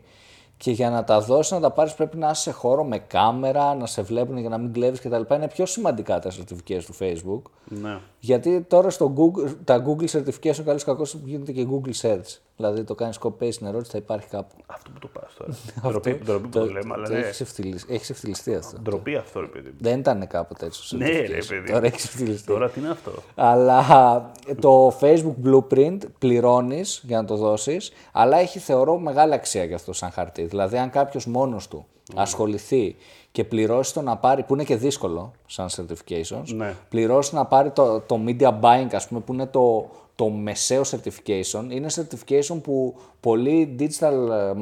και 0.57 0.71
για 0.71 0.89
να 0.89 1.03
τα 1.03 1.21
δώσεις 1.21 1.51
να 1.51 1.59
τα 1.59 1.71
πάρεις 1.71 1.93
πρέπει 1.93 2.17
να 2.17 2.29
είσαι 2.29 2.41
σε 2.41 2.51
χώρο 2.51 2.83
με 2.83 2.97
κάμερα, 2.97 3.75
να 3.75 3.85
σε 3.85 4.01
βλέπουν 4.01 4.37
για 4.37 4.49
να 4.49 4.57
μην 4.57 4.73
κλέβεις 4.73 4.99
κτλ. 4.99 5.33
Είναι 5.33 5.47
πιο 5.47 5.65
σημαντικά 5.65 6.19
τα 6.19 6.31
certifications 6.31 6.83
του 6.85 6.95
Facebook. 6.99 7.41
Ναι. 7.63 7.99
Γιατί 8.25 8.61
τώρα 8.61 8.89
στο 8.89 9.13
Google, 9.17 9.53
τα 9.63 9.83
Google 9.87 10.07
certification 10.07 10.61
καλώς 10.65 10.83
κακώς 10.83 11.17
γίνεται 11.25 11.51
και 11.51 11.67
Google 11.71 11.91
search. 12.01 12.37
Δηλαδή 12.57 12.83
το 12.83 12.95
κάνεις 12.95 13.19
copy 13.21 13.43
paste 13.43 13.53
στην 13.53 13.67
ερώτηση 13.67 13.91
θα 13.91 13.97
υπάρχει 13.97 14.27
κάπου. 14.27 14.55
Αυτό 14.65 14.89
που 14.91 14.99
το 14.99 15.07
πας 15.07 15.33
τώρα. 15.37 15.53
Ντροπή 15.91 16.19
ντροπή 16.23 16.47
που 16.47 16.59
το 16.59 16.65
λέμε, 16.65 16.93
αλλά 16.93 17.07
το 17.07 17.13
ναι. 17.13 17.19
έχεις 17.19 17.41
ευθυλισ- 17.41 17.89
έχεις 17.91 18.09
ευθυλιστεί 18.09 18.55
αυτό. 18.55 18.77
Ντροπή 18.79 19.15
αυτό, 19.15 19.39
ρε 19.39 19.45
παιδί. 19.47 19.69
μου. 19.69 19.75
Δεν 19.79 19.99
ήταν 19.99 20.27
κάποτε 20.27 20.65
έτσι. 20.65 20.83
στο 20.85 20.97
Ναι, 20.97 21.05
ρε 21.05 21.21
certification. 21.27 21.45
παιδί. 21.49 21.71
Τώρα 21.71 21.85
έχεις 21.85 22.03
ευθυλιστεί. 22.05 22.47
Τώρα 22.47 22.69
τι 22.69 22.79
είναι 22.79 22.89
αυτό; 22.89 23.11
Αλλά 23.35 24.31
το 24.59 24.97
Facebook 25.01 25.35
Blueprint 25.45 25.97
πληρώνεις 26.19 27.01
για 27.05 27.17
να 27.21 27.25
το 27.27 27.35
δώσεις, 27.35 27.91
αλλά 28.11 28.37
έχει 28.37 28.59
θεωρώ 28.59 28.97
μεγάλη 28.97 29.33
αξία 29.33 29.63
για 29.63 29.75
αυτό 29.75 29.93
σαν 29.93 30.11
χαρτί. 30.11 30.43
Δηλαδή, 30.43 30.77
αν 30.77 30.89
κάποιος 30.89 31.25
μόνος 31.27 31.67
του 31.67 31.85
ασχοληθεί 32.15 32.95
και 33.31 33.43
πληρώσει 33.43 33.93
το 33.93 34.01
να 34.01 34.17
πάρει, 34.17 34.43
που 34.43 34.53
είναι 34.53 34.63
και 34.63 34.75
δύσκολο 34.75 35.31
σαν 35.45 35.69
certifications, 35.69 36.43
Ναι. 36.55 36.75
πληρώσει 36.89 37.35
να 37.35 37.45
πάρει 37.45 37.69
το, 37.71 37.99
το 37.99 38.19
media 38.27 38.59
buying, 38.61 38.87
ας 38.93 39.07
πούμε, 39.07 39.19
που 39.19 39.33
είναι 39.33 39.45
το, 39.45 39.89
το 40.15 40.29
μεσαίο 40.29 40.81
certification, 40.81 41.65
είναι 41.69 41.87
certification 41.95 42.61
που 42.63 42.95
πολλοί 43.19 43.75
digital 43.79 44.13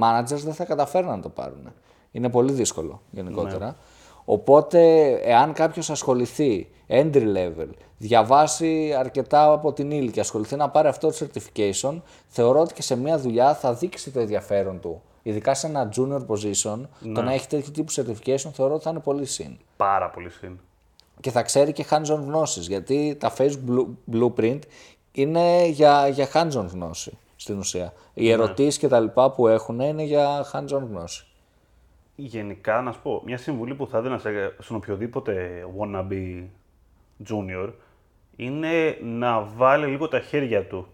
managers 0.01 0.39
δεν 0.43 0.53
θα 0.53 0.65
καταφέρουν 0.65 1.09
να 1.09 1.19
το 1.19 1.29
πάρουν. 1.29 1.71
Είναι 2.11 2.29
πολύ 2.29 2.51
δύσκολο 2.51 3.01
γενικότερα. 3.11 3.75
Οπότε, 4.25 5.09
εάν 5.23 5.53
κάποιος 5.53 5.89
ασχοληθεί 5.89 6.69
entry 6.87 7.35
level, 7.35 7.67
διαβάσει 7.97 8.93
αρκετά 8.97 9.51
από 9.51 9.73
την 9.73 9.91
ύλη 9.91 10.11
και 10.11 10.19
ασχοληθεί 10.19 10.55
να 10.55 10.69
πάρει 10.69 10.87
αυτό 10.87 11.07
το 11.11 11.15
certification, 11.19 12.01
θεωρώ 12.27 12.59
ότι 12.59 12.73
και 12.73 12.81
σε 12.81 12.95
μια 12.97 13.17
δουλειά 13.19 13.55
θα 13.55 13.73
δείξει 13.73 14.11
το 14.11 14.19
ενδιαφέρον 14.19 14.79
του. 14.79 15.01
Ειδικά 15.23 15.53
σε 15.53 15.67
ένα 15.67 15.89
junior 15.95 16.25
position, 16.27 16.79
το 17.13 17.21
να 17.21 17.33
έχει 17.33 17.47
τέτοιου 17.47 17.71
τύπου 17.71 17.91
certification 17.91 18.49
θεωρώ 18.53 18.73
ότι 18.73 18.83
θα 18.83 18.89
είναι 18.89 18.99
πολύ 18.99 19.25
συν. 19.25 19.57
Πάρα 19.77 20.09
πολύ 20.09 20.29
συν. 20.29 20.59
Και 21.19 21.31
θα 21.31 21.41
ξέρει 21.43 21.71
και 21.71 21.85
hands-on 21.89 22.19
γνώσεις, 22.25 22.67
γιατί 22.67 23.15
τα 23.19 23.33
Facebook 23.37 23.69
Blue- 23.69 23.87
Blueprint 24.13 24.59
είναι 25.11 25.67
για, 25.67 26.07
για 26.07 26.27
hands-on 26.33 26.65
γνώση 26.71 27.17
στην 27.35 27.57
ουσία. 27.57 27.93
Οι 28.13 28.29
ερωτήσεις 28.29 28.77
και 28.77 28.87
τα 28.87 28.99
λοιπά 28.99 29.31
που 29.31 29.47
έχουν 29.47 29.79
είναι 29.79 30.03
για 30.03 30.45
hands-on 30.53 30.81
γνώση. 30.89 31.25
Γενικά, 32.15 32.81
να 32.81 32.91
σου 32.91 32.99
πω, 33.01 33.21
μια 33.25 33.37
συμβουλή 33.37 33.75
που 33.75 33.87
θα 33.87 33.97
έδινα 33.97 34.17
σε- 34.17 34.55
στον 34.59 34.75
οποιοδήποτε 34.75 35.65
wannabe 35.79 36.43
junior 37.29 37.69
είναι 38.35 38.97
να 39.03 39.41
βάλει 39.41 39.85
λίγο 39.85 40.07
τα 40.07 40.19
χέρια 40.19 40.65
του. 40.67 40.87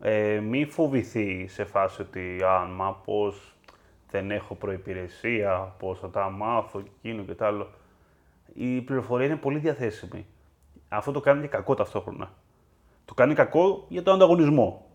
Ε, 0.00 0.40
μη 0.40 0.64
φοβηθεί 0.64 1.46
σε 1.48 1.64
φάση 1.64 2.02
ότι 2.02 2.40
αν 2.60 2.74
μα 2.74 2.92
πώς 3.04 3.54
δεν 4.10 4.30
έχω 4.30 4.54
προϋπηρεσία, 4.54 5.74
πώς 5.78 5.98
θα 5.98 6.10
τα 6.10 6.30
μάθω 6.30 6.80
και 6.80 6.90
εκείνο 7.02 7.22
και 7.22 7.34
τ' 7.34 7.42
άλλο. 7.42 7.70
Η 8.54 8.80
πληροφορία 8.80 9.26
είναι 9.26 9.36
πολύ 9.36 9.58
διαθέσιμη. 9.58 10.26
Αυτό 10.88 11.12
το 11.12 11.20
κάνει 11.20 11.40
και 11.40 11.48
κακό 11.48 11.74
ταυτόχρονα. 11.74 12.32
Το 13.04 13.14
κάνει 13.14 13.34
κακό 13.34 13.84
για 13.88 14.02
τον 14.02 14.14
ανταγωνισμό. 14.14 14.86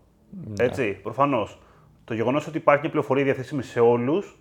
Έτσι, 0.59 0.93
προφανώς. 0.93 1.59
Το 2.05 2.13
γεγονός 2.13 2.47
ότι 2.47 2.57
υπάρχει 2.57 2.81
μια 2.81 2.91
πληροφορία 2.91 3.23
διαθέσιμη 3.23 3.63
σε 3.63 3.79
όλους 3.79 4.37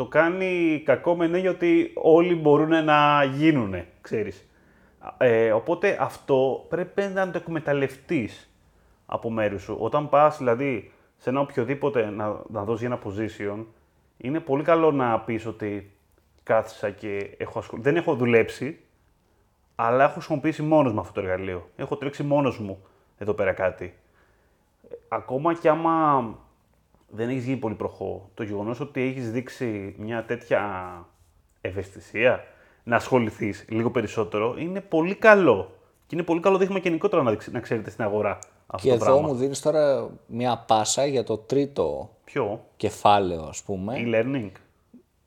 το 0.00 0.06
κάνει 0.06 0.82
κακό 0.84 1.16
με 1.16 1.24
ενέργεια 1.24 1.50
ότι 1.50 1.92
όλοι 1.94 2.34
μπορούν 2.34 2.84
να 2.84 3.24
γίνουν, 3.24 3.74
ξέρεις. 4.00 4.48
Ε, 5.18 5.52
οπότε 5.52 5.96
αυτό 6.00 6.66
πρέπει 6.68 7.02
να 7.02 7.30
το 7.30 7.38
εκμεταλλευτείς 7.38 8.49
από 9.12 9.30
μέρους 9.30 9.62
σου. 9.62 9.76
Όταν 9.80 10.08
πας 10.08 10.38
δηλαδή 10.38 10.92
σε 11.16 11.30
ένα 11.30 11.40
οποιοδήποτε 11.40 12.10
να, 12.10 12.40
να 12.48 12.64
δώσεις 12.64 12.86
ένα 12.86 12.98
position, 13.04 13.64
είναι 14.16 14.40
πολύ 14.40 14.62
καλό 14.62 14.90
να 14.90 15.20
πεις 15.20 15.46
ότι 15.46 15.92
κάθισα 16.42 16.90
και 16.90 17.34
έχω 17.38 17.58
ασχολ... 17.58 17.80
δεν 17.82 17.96
έχω 17.96 18.14
δουλέψει, 18.14 18.80
αλλά 19.74 20.04
έχω 20.04 20.12
χρησιμοποιήσει 20.12 20.62
μόνος 20.62 20.92
μου 20.92 21.00
αυτό 21.00 21.12
το 21.12 21.20
εργαλείο. 21.20 21.68
Έχω 21.76 21.96
τρέξει 21.96 22.22
μόνος 22.22 22.58
μου 22.58 22.82
εδώ 23.18 23.32
πέρα 23.32 23.52
κάτι. 23.52 23.94
Ε, 24.90 24.94
Ακόμα 25.08 25.54
και 25.54 25.68
άμα 25.68 26.24
δεν 27.08 27.28
έχεις 27.28 27.44
γίνει 27.44 27.56
πολύ 27.56 27.74
προχώ. 27.74 28.30
Το 28.34 28.42
γεγονός 28.42 28.80
ότι 28.80 29.00
έχεις 29.02 29.32
δείξει 29.32 29.94
μια 29.98 30.24
τέτοια 30.24 30.62
ευαισθησία 31.60 32.44
να 32.84 32.96
ασχοληθείς 32.96 33.66
λίγο 33.68 33.90
περισσότερο 33.90 34.54
είναι 34.58 34.80
πολύ 34.80 35.14
καλό. 35.14 35.74
Και 36.06 36.16
είναι 36.16 36.24
πολύ 36.24 36.40
καλό 36.40 36.58
δείγμα 36.58 36.78
γενικότερα 36.78 37.22
να, 37.22 37.30
δείξει- 37.30 37.52
να 37.52 37.60
ξέρετε 37.60 37.90
στην 37.90 38.04
αγορά 38.04 38.38
αυτό 38.70 38.88
Και 38.88 38.88
το 38.88 38.94
εδώ 38.94 39.04
πράγμα. 39.04 39.28
μου 39.28 39.34
δίνεις 39.34 39.60
τώρα 39.60 40.08
μια 40.26 40.64
πάσα 40.66 41.06
για 41.06 41.24
το 41.24 41.36
τρίτο 41.36 42.10
Ποιο, 42.24 42.60
κεφάλαιο, 42.76 43.42
ας 43.42 43.62
πούμε. 43.62 43.94
e-learning, 43.96 44.50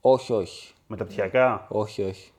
Όχι, 0.02 0.34
όχι. 0.34 0.74
μεταπτυχιακά. 0.88 1.66
Όχι, 1.70 2.04
όχι. 2.04 2.32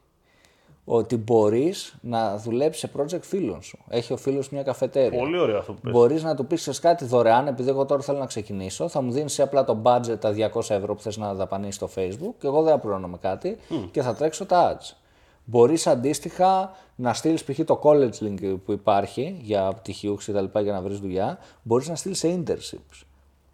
Ότι 0.86 1.16
μπορείς 1.16 1.94
να 2.00 2.36
δουλέψεις 2.36 2.80
σε 2.80 2.90
project 2.98 3.20
φίλων 3.22 3.62
σου. 3.62 3.78
Έχει 3.88 4.12
ο 4.12 4.16
φίλος 4.16 4.50
μια 4.50 4.62
καφετέρια. 4.62 5.18
Πολύ 5.18 5.38
ωραίο 5.38 5.58
αυτό 5.58 5.72
που 5.72 5.80
πες. 5.80 5.92
Μπορείς 5.92 6.22
να 6.22 6.34
του 6.34 6.46
πεις 6.46 6.78
κάτι 6.80 7.04
δωρεάν, 7.04 7.46
επειδή 7.46 7.68
εγώ 7.68 7.84
τώρα 7.84 8.02
θέλω 8.02 8.18
να 8.18 8.26
ξεκινήσω. 8.26 8.88
Θα 8.88 9.00
μου 9.00 9.12
δίνεις 9.12 9.40
απλά 9.40 9.64
το 9.64 9.78
budget 9.82 10.20
τα 10.20 10.32
200 10.32 10.74
ευρώ 10.74 10.94
που 10.94 11.00
θες 11.02 11.16
να 11.16 11.34
δαπανίσεις 11.34 11.74
στο 11.74 11.88
Facebook 11.96 12.34
και 12.38 12.46
εγώ 12.46 12.62
δεν 12.62 12.72
θα 12.72 12.78
πληρώνω 12.78 13.18
κάτι 13.20 13.56
και 13.90 14.02
θα 14.02 14.14
τρέξω 14.14 14.46
τα 14.46 14.76
ads. 14.78 14.96
Μπορείς 15.44 15.86
αντίστοιχα 15.86 16.70
να 16.96 17.14
στείλεις 17.14 17.44
π.χ. 17.44 17.60
το 17.64 17.80
college 17.82 18.24
link 18.24 18.56
που 18.64 18.72
υπάρχει 18.72 19.38
για 19.42 19.72
πτυχιούχους 19.72 20.24
και 20.24 20.32
τα 20.32 20.40
λοιπά 20.40 20.60
για 20.60 20.72
να 20.72 20.80
βρεις 20.80 20.98
δουλειά. 20.98 21.38
Μπορείς 21.62 21.88
να 21.88 21.94
στείλεις 21.94 22.18
σε 22.18 22.42
internships. 22.46 23.02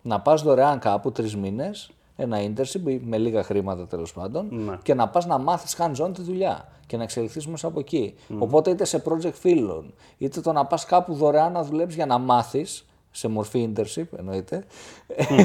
Να 0.02 0.20
πας 0.20 0.42
δωρεάν 0.42 0.78
κάπου 0.78 1.12
τρεις 1.12 1.36
μήνες, 1.36 1.90
ένα 2.16 2.38
internship 2.40 2.86
ή 2.88 3.00
με 3.04 3.18
λίγα 3.18 3.42
χρήματα 3.42 3.86
τέλος 3.86 4.12
πάντων, 4.12 4.48
Ναι. 4.50 4.78
και 4.82 4.94
να 4.94 5.08
πας 5.08 5.26
να 5.26 5.38
μάθεις 5.38 5.76
hands-on 5.78 6.10
τη 6.14 6.22
δουλειά 6.22 6.68
και 6.86 6.96
να 6.96 7.02
εξελιχθείς 7.02 7.46
μέσα 7.46 7.66
από 7.66 7.80
εκεί. 7.80 8.14
Οπότε 8.38 8.70
είτε 8.70 8.84
σε 8.84 9.02
project 9.08 9.32
φίλων, 9.32 9.94
είτε 10.18 10.40
το 10.40 10.52
να 10.52 10.64
πας 10.66 10.84
κάπου 10.84 11.14
δωρεάν 11.14 11.52
να 11.52 11.62
δουλέψεις 11.62 11.96
για 11.96 12.06
να 12.06 12.18
μάθεις, 12.18 12.84
σε 13.10 13.28
μορφή 13.28 13.72
internship 13.74 14.04
εννοείται, 14.18 14.64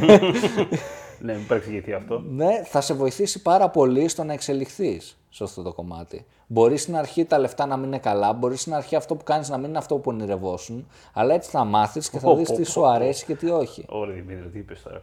Ναι, 1.19 1.33
μην 1.33 1.47
παρεξηγηθεί 1.47 1.93
αυτό. 1.93 2.19
ναι, 2.29 2.63
θα 2.65 2.81
σε 2.81 2.93
βοηθήσει 2.93 3.41
πάρα 3.41 3.69
πολύ 3.69 4.07
στο 4.07 4.23
να 4.23 4.33
εξελιχθείς 4.33 5.17
σε 5.35 5.43
αυτό 5.43 5.61
το 5.61 5.73
κομμάτι. 5.73 6.25
Μπορεί 6.47 6.77
στην 6.77 6.95
αρχή 6.95 7.25
τα 7.25 7.39
λεφτά 7.39 7.65
να 7.65 7.77
μην 7.77 7.85
είναι 7.85 7.99
καλά, 7.99 8.33
μπορεί 8.33 8.55
στην 8.55 8.73
αρχή 8.73 8.95
αυτό 8.95 9.15
που 9.15 9.23
κάνεις 9.23 9.49
να 9.49 9.57
μην 9.57 9.69
είναι 9.69 9.77
αυτό 9.77 9.95
που 9.95 10.11
ονειρευόσουν, 10.11 10.87
αλλά 11.13 11.33
έτσι 11.33 11.49
θα 11.49 11.63
μάθεις 11.63 12.09
και 12.09 12.19
θα 12.19 12.27
Πω, 12.27 12.35
δεις 12.35 12.47
πω, 12.47 12.55
τι 12.55 12.61
πω, 12.61 12.69
σου 12.69 12.85
αρέσει 12.85 13.25
και 13.25 13.35
τι 13.35 13.49
όχι. 13.49 13.85
Ωραία, 13.89 14.15
Δημήτρη, 14.15 14.49
τι 14.49 14.59
είπες 14.59 14.81
τώρα; 14.81 15.01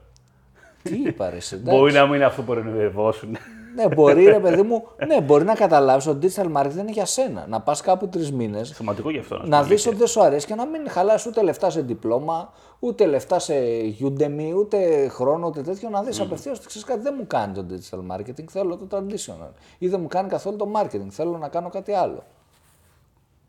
τι 0.83 1.03
είπα, 1.03 1.31
ρε, 1.31 1.37
εσύ, 1.37 1.55
εντάξει. 1.55 1.79
Μπορεί 1.79 1.93
να 1.93 2.07
μην 2.07 2.15
είναι 2.15 2.25
αυτό 2.25 2.43
που 2.43 2.55
ρενευόσουν. 2.55 3.37
Ναι, 3.75 3.89
μπορεί 3.89 4.25
ρε 4.25 4.41
παιδί 4.41 4.63
μου, 4.63 4.87
ναι, 5.07 5.21
μπορεί 5.21 5.45
να 5.45 5.55
καταλάβεις 5.55 6.07
ότι 6.07 6.35
το 6.35 6.43
digital 6.43 6.57
marketing 6.57 6.77
είναι 6.79 6.91
για 6.91 7.05
σένα. 7.07 7.47
Να 7.49 7.61
πας 7.61 7.81
κάπου 7.81 8.09
τρεις 8.09 8.33
μήνες, 8.33 8.69
Σημαντικό 8.69 9.11
γι' 9.11 9.19
αυτό. 9.19 9.43
να 9.47 9.63
σου 9.63 9.69
δεις 9.69 9.83
πω 9.83 9.89
ότι 9.89 9.99
δεν 9.99 10.07
σου 10.07 10.23
αρέσει 10.23 10.47
και 10.47 10.55
να 10.55 10.67
μην 10.67 10.89
χαλάσει 10.91 11.29
ούτε 11.29 11.43
λεφτά 11.43 11.71
σε 11.71 11.81
διπλώμα, 11.81 12.53
ούτε 12.79 13.07
λεφτά 13.07 13.39
σε 13.39 13.55
Udemy, 14.01 14.53
ούτε 14.57 15.09
χρόνο, 15.09 15.47
ούτε 15.47 15.61
τέτοιο. 15.63 15.89
Να 15.89 16.03
δεις 16.03 16.21
απευθείας 16.21 16.59
ότι 16.59 16.67
ξέρεις 16.67 16.87
κάτι 16.87 17.01
δεν 17.01 17.15
μου 17.19 17.27
κάνει 17.27 17.55
το 17.55 17.65
digital 17.71 18.17
marketing, 18.17 18.45
θέλω 18.49 18.77
το 18.77 18.87
traditional. 18.99 19.51
Ή 19.79 19.89
δεν 19.89 20.01
μου 20.01 20.09
κάνει 20.09 20.29
καθόλου 20.29 20.57
το 20.57 20.73
marketing, 20.77 21.09
θέλω 21.11 21.39
να 21.39 21.49
κάνω 21.49 21.69
κάτι 21.69 21.93
άλλο. 21.93 22.25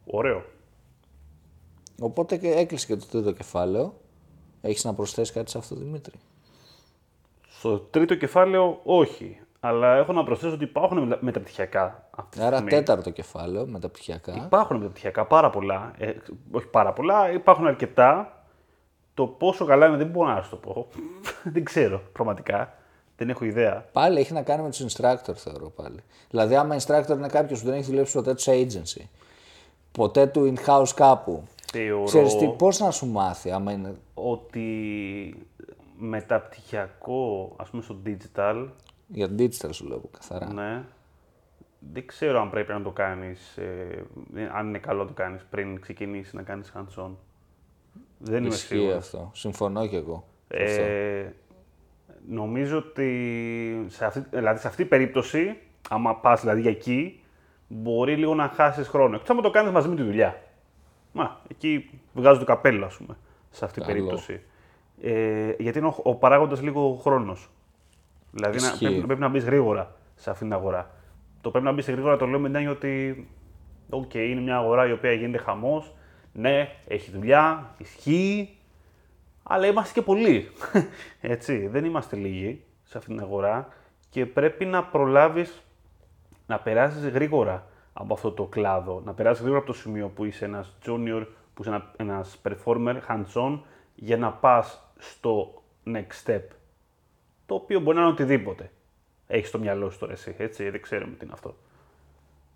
Ωραίο. 0.06 0.44
Οπότε 2.02 2.38
και 2.38 2.52
έκλεισε 2.52 2.86
και 2.88 2.96
το 2.96 3.06
τρίτο 3.12 3.32
κεφάλαιο. 3.32 3.94
Έχεις 4.62 4.84
να 4.84 4.94
προσθέσεις 4.94 5.34
κάτι 5.34 5.50
σε 5.50 5.58
αυτό, 5.58 5.76
Δημήτρη; 5.76 6.14
Στο 7.48 7.80
τρίτο 7.80 8.16
κεφάλαιο, 8.16 8.80
όχι. 8.84 9.40
Αλλά 9.66 9.96
έχω 9.96 10.14
να 10.14 10.24
προσθέσω 10.24 10.54
ότι 10.54 10.64
υπάρχουν 10.64 10.98
μετα- 11.00 11.18
μεταπτυχιακά 11.22 12.08
αυτή 12.18 12.38
τη 12.38 12.44
Άρα 12.44 12.56
στιγμή. 12.58 12.70
τέταρτο 12.72 13.10
κεφάλαιο 13.10 13.66
μεταπτυχιακά. 13.68 14.34
Υπάρχουν 14.36 14.78
μεταπτυχιακά 14.78 15.26
πάρα 15.26 15.50
πολλά. 15.50 15.94
Ε, 15.98 16.12
όχι 16.52 16.68
πάρα 16.68 16.94
πολλά, 16.94 17.32
υπάρχουν 17.32 17.68
αρκετά. 17.68 18.38
Το 19.14 19.26
πόσο 19.28 19.66
καλά 19.66 19.88
είναι 19.88 19.98
δεν 19.98 20.08
μπορώ 20.08 20.30
να 20.34 20.42
σου 20.42 20.50
το 20.50 20.56
πω. 20.56 20.88
δεν 21.54 21.64
ξέρω 21.64 22.02
πραγματικά. 22.14 22.74
Δεν 23.18 23.30
έχω 23.30 23.46
ιδέα. 23.46 23.86
Πάλι 23.92 24.20
έχει 24.20 24.34
να 24.34 24.42
κάνει 24.42 24.64
με 24.64 24.70
τους 24.70 24.86
instructor, 24.86 25.34
θεωρώ 25.36 25.70
πάλι. 25.70 26.00
Δηλαδή, 26.30 26.56
άμα 26.56 26.76
instructor 26.80 27.10
είναι 27.10 27.28
κάποιος 27.28 27.60
που 27.60 27.66
δεν 27.66 27.76
έχει 27.76 27.86
δουλέψει 27.90 28.14
ποτέ 28.14 28.34
τους 28.34 28.44
σε 28.44 28.52
agency, 28.52 29.02
ποτέ 29.92 30.26
του 30.28 30.54
in-house 30.56 30.90
κάπου. 30.96 31.44
Θεωρώ 31.72 32.04
Ξέρεις 32.04 32.36
τι, 32.38 32.48
πώς 32.48 32.80
να 32.80 32.92
σου 32.92 33.08
μάθει, 33.08 33.52
άμα 33.52 33.72
είναι. 33.72 33.96
ότι 34.14 34.68
μεταπτυχιακό, 35.98 37.54
ας 37.58 37.70
πούμε 37.70 37.82
στο 37.84 37.96
digital, 38.06 38.68
Για 39.14 39.28
digital 39.38 39.70
σου 39.72 39.88
λέω 39.88 40.02
καθαρά. 40.12 40.54
ναι, 40.54 40.84
δεν 41.94 42.06
ξέρω 42.08 42.42
αν 42.42 42.50
πρέπει 42.50 42.72
να 42.72 42.82
το 42.82 42.92
κάνεις, 42.92 43.58
ε, 43.58 44.06
αν 44.54 44.68
είναι 44.68 44.78
καλό 44.78 45.02
να 45.02 45.08
το 45.08 45.14
κάνεις 45.14 45.46
πριν 45.50 45.82
ξεκινήσει 45.82 46.36
να 46.36 46.42
κάνεις 46.42 46.74
hands-on. 46.76 47.10
Δεν 48.18 48.38
είμαι 48.44 48.54
Ισχύει 48.54 48.68
σίγουρος. 48.68 48.96
αυτό. 48.96 49.32
Συμφωνώ 49.34 49.88
κι 49.88 49.96
εγώ. 49.96 50.28
Ε, 50.48 51.26
νομίζω 52.30 52.78
ότι 52.78 53.86
σε 53.88 54.06
αυτή, 54.06 54.24
δηλαδή 54.30 54.60
σε 54.60 54.68
αυτή 54.68 54.82
την 54.82 54.90
περίπτωση, 54.90 55.58
άμα 55.90 56.16
πας 56.16 56.42
δηλαδή 56.42 56.62
για 56.62 56.72
εκεί, 56.72 57.24
μπορεί 57.68 58.16
λίγο 58.16 58.36
να 58.36 58.48
χάσεις 58.48 58.88
χρόνο. 58.88 59.16
Εκτός 59.16 59.36
αν 59.36 59.42
το 59.42 59.50
κάνεις 59.50 59.72
μαζί 59.72 59.88
με 59.88 59.96
τη 59.96 60.02
δουλειά. 60.04 60.42
Μα, 61.12 61.42
εκεί 61.48 61.90
βγάζω 62.14 62.40
το 62.40 62.46
καπέλο, 62.46 62.86
ας 62.86 62.98
πούμε, 62.98 63.18
σε 63.50 63.66
αυτή 63.66 63.80
την 63.80 63.88
Καλό. 63.88 64.04
περίπτωση. 64.06 64.42
Ε, 65.02 65.54
γιατί 65.60 65.78
είναι 65.78 65.88
ο, 65.88 65.96
ο 66.04 66.16
παράγοντας 66.16 66.62
λίγο 66.62 66.94
χρόνος. 67.02 67.50
Δηλαδή 68.34 68.60
να, 68.60 68.68
Ισχύει. 68.68 68.86
πρέπει, 68.86 69.06
πρέπει 69.06 69.22
να 69.22 69.28
μπεις 69.28 69.44
γρήγορα 69.44 69.96
σε 70.16 70.30
αυτήν 70.30 70.48
την 70.48 70.56
αγορά. 70.56 70.92
Το 71.42 71.52
πρέπει 71.52 71.66
να 71.66 71.72
μπεις 71.72 71.90
γρήγορα 71.90 72.18
το 72.18 72.26
λέω 72.26 72.40
με 72.40 72.48
την 72.48 72.56
έννοια 72.56 72.72
ότι 72.72 73.28
οκ, 73.90 74.14
είναι 74.14 74.42
μια 74.42 74.58
αγορά 74.58 74.88
η 74.88 74.92
οποία 74.92 75.12
γίνεται 75.12 75.44
χαμός. 75.44 75.94
Ναι, 76.34 76.70
έχει 76.88 77.12
δουλειά, 77.12 77.74
ισχύει, 77.78 78.58
αλλά 79.44 79.68
είμαστε 79.68 79.94
και 79.94 80.06
πολλοί. 80.06 80.50
Έτσι, 81.22 81.68
δεν 81.68 81.86
είμαστε 81.86 82.16
λίγοι 82.16 82.64
σε 82.84 82.98
αυτήν 82.98 83.16
την 83.16 83.24
αγορά 83.24 83.68
και 84.10 84.26
πρέπει 84.26 84.66
να 84.66 84.84
προλάβεις 84.84 85.62
να 86.48 86.60
περάσεις 86.60 87.08
γρήγορα 87.08 87.68
από 87.94 88.14
αυτό 88.14 88.32
το 88.32 88.44
κλάδο, 88.46 89.02
να 89.06 89.14
περάσεις 89.14 89.40
γρήγορα 89.40 89.62
από 89.64 89.72
το 89.72 89.78
σημείο 89.78 90.08
που 90.08 90.26
είσαι 90.26 90.46
ένας 90.46 90.78
junior, 90.86 91.26
που 91.54 91.62
είσαι 91.62 91.70
ένα, 91.70 91.92
ένας 91.98 92.42
performer 92.44 92.96
hands-on, 93.08 93.60
για 93.96 94.18
να 94.18 94.32
πας 94.32 94.94
στο 94.98 95.64
next 95.86 96.26
step, 96.26 96.42
το 97.54 97.60
οποίο 97.60 97.80
μπορεί 97.80 97.96
να 97.98 98.04
είναι 98.04 98.12
οτιδήποτε. 98.12 98.72
Έχεις 99.28 99.48
στο 99.48 99.60
μυαλό 99.60 99.90
σου 99.90 100.00
τώρα 100.00 100.12
εσύ, 100.12 100.36
έτσι, 100.38 100.70
δεν 100.70 100.82
ξέρουμε 100.82 101.16
τι 101.16 101.26
είναι 101.26 101.34
αυτό. 101.34 101.56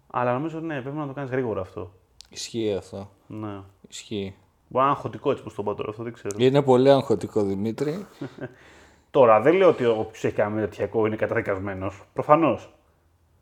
Αλλά 0.08 0.34
νομίζω 0.34 0.58
ότι 0.58 0.66
ναι, 0.66 0.82
πρέπει 0.82 0.98
να 0.98 1.08
το 1.08 1.14
κάνεις 1.14 1.30
γρήγορα 1.30 1.62
αυτό. 1.62 1.92
Ισχύει 2.30 2.74
αυτό. 2.74 3.10
Ναι. 3.28 3.62
Ισχύει. 3.90 4.36
Μπορεί 4.68 4.86
να 4.86 4.90
είναι 4.90 4.92
αγχωτικό 4.92 5.32
έτσι 5.32 5.44
που 5.44 5.50
στο 5.50 5.62
είπα 5.62 5.76
τώρα, 5.76 5.90
αυτό 5.90 6.04
δεν 6.04 6.14
ξέρω. 6.14 6.36
Είναι 6.40 6.62
πολύ 6.62 6.90
αγχωτικό, 6.90 7.44
Δημήτρη. 7.44 8.06
Τώρα, 9.12 9.42
δεν 9.42 9.56
λέω 9.56 9.70
ότι 9.70 9.86
όποιος 9.86 10.24
έχει 10.24 10.36
κάνει 10.36 10.54
μεταπτυχιακό 10.54 11.06
είναι 11.06 11.16
καταδικασμένος. 11.16 12.04
Προφανώς. 12.14 12.74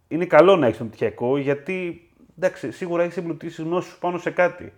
Είναι 0.08 0.26
καλό 0.26 0.56
να 0.56 0.66
έχεις 0.66 0.80
μεταπτυχιακό 0.80 1.38
γιατί 1.38 2.10
εντάξει, 2.38 2.72
σίγουρα 2.72 3.04
έχεις 3.04 3.18
εμπλουτίσεις 3.18 3.64
γνώσει 3.64 3.90
σου 3.90 4.00
πάνω 4.00 4.18
σε 4.18 4.30
κάτι. 4.30 4.74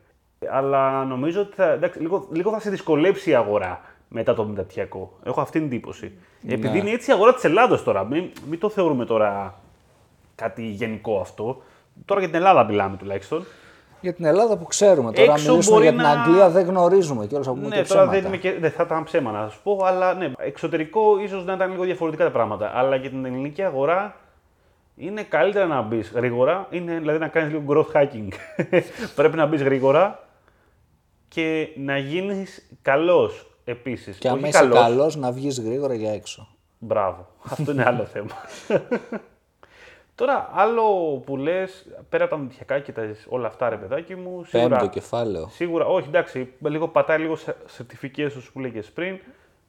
Αλλά 0.51 1.05
νομίζω 1.05 1.41
ότι 1.41 1.55
θα, 1.55 1.71
εντάξει, 1.71 1.99
λίγο, 1.99 2.27
λίγο 2.31 2.51
θα 2.51 2.59
σε 2.59 2.69
δυσκολέψει 2.69 3.29
η 3.29 3.35
αγορά 3.35 3.81
μετά 4.09 4.33
το 4.33 4.45
μεταπτυχιακό. 4.45 5.19
Έχω 5.23 5.41
αυτή 5.41 5.57
την 5.57 5.67
εντύπωση. 5.67 6.17
Επειδή 6.47 6.77
είναι 6.79 6.89
έτσι 6.89 7.09
η 7.11 7.13
αγορά 7.13 7.33
της 7.33 7.43
Ελλάδα 7.43 7.83
τώρα. 7.83 8.03
Μην, 8.03 8.29
μην 8.49 8.59
το 8.59 8.69
θεωρούμε 8.69 9.05
τώρα 9.05 9.59
κάτι 10.35 10.63
γενικό 10.63 11.19
αυτό. 11.19 11.61
Τώρα 12.05 12.19
για 12.19 12.29
την 12.29 12.37
Ελλάδα 12.39 12.63
μιλάμε 12.63 12.97
τουλάχιστον. 12.97 13.45
Για 14.01 14.13
την 14.13 14.25
Ελλάδα 14.25 14.57
που 14.57 14.65
ξέρουμε. 14.65 15.11
Τώρα 15.11 15.31
Έξω 15.33 15.49
μιλήσουμε 15.49 15.75
μπορεί 15.75 15.87
για 15.87 15.93
την 15.93 16.01
να- 16.01 16.09
Αγγλία 16.21 16.49
δεν 16.49 16.65
γνωρίζουμε 16.65 17.25
και 17.25 17.35
όλα 17.35 17.43
θα 17.43 17.51
πούμε 17.51 17.67
Ναι, 17.67 17.75
και 17.75 17.87
τώρα 17.87 18.01
ψέματα. 18.01 18.11
δεν, 18.11 18.25
είμαι 18.25 18.37
και, 18.37 18.53
δεν 18.59 18.71
θα 18.71 18.83
ήταν 18.83 19.03
ψέμα 19.03 19.31
να 19.31 19.49
σα 19.49 19.57
πω, 19.59 19.81
αλλά 19.85 20.13
ναι, 20.13 20.31
εξωτερικό 20.37 21.19
ίσως 21.19 21.45
να 21.45 21.53
ήταν 21.53 21.71
λίγο 21.71 21.83
διαφορετικά 21.83 22.23
τα 22.23 22.31
πράγματα. 22.31 22.71
Αλλά 22.75 22.95
για 22.95 23.09
την 23.09 23.25
ελληνική 23.25 23.63
αγορά 23.63 24.15
είναι 24.95 25.23
καλύτερα 25.23 25.65
να 25.65 25.81
μπεις 25.81 26.11
γρήγορα, 26.15 26.67
είναι, 26.69 26.99
δηλαδή 26.99 27.19
να 27.19 27.27
κάνεις 27.27 27.51
λίγο 27.53 27.63
growth 27.73 27.97
hacking. 28.01 28.27
Πρέπει 29.15 29.35
να 29.37 29.45
μπεις 29.45 29.61
γρήγορα 29.63 30.27
και 31.27 31.67
να 31.75 31.97
γίνεις 31.97 32.69
καλός 32.81 33.47
επίσης. 33.71 34.17
Και 34.17 34.27
άμα 34.29 34.47
είσαι 34.47 34.67
καλός 34.71 35.15
να 35.15 35.31
βγεις 35.31 35.59
γρήγορα 35.59 35.93
για 35.93 36.11
έξω. 36.13 36.47
Μπράβο. 36.79 37.27
Αυτό 37.49 37.71
είναι 37.71 37.83
άλλο 37.85 38.03
θέμα. 38.13 38.29
Τώρα, 40.15 40.49
άλλο 40.53 40.83
που 41.25 41.37
λες, 41.37 41.85
πέρα 42.09 42.23
από 42.23 42.33
τα 42.35 42.39
μετυχιακά 42.41 42.79
και 42.79 42.91
τα, 42.91 43.03
όλα 43.29 43.47
αυτά, 43.47 43.69
ρε 43.69 43.75
παιδάκι 43.75 44.15
μου, 44.15 44.43
σίγουρα. 44.43 44.69
Πέμπτο 44.77 44.89
κεφάλαιο. 44.93 45.47
Σίγουρα, 45.51 45.85
όχι, 45.85 46.07
εντάξει, 46.07 46.53
λίγο 46.67 46.87
πατάει 46.87 47.19
λίγο 47.19 47.35
σε- 47.35 47.55
certifications 47.77 48.47
που 48.53 48.59
λέγες 48.59 48.91
πριν. 48.91 49.19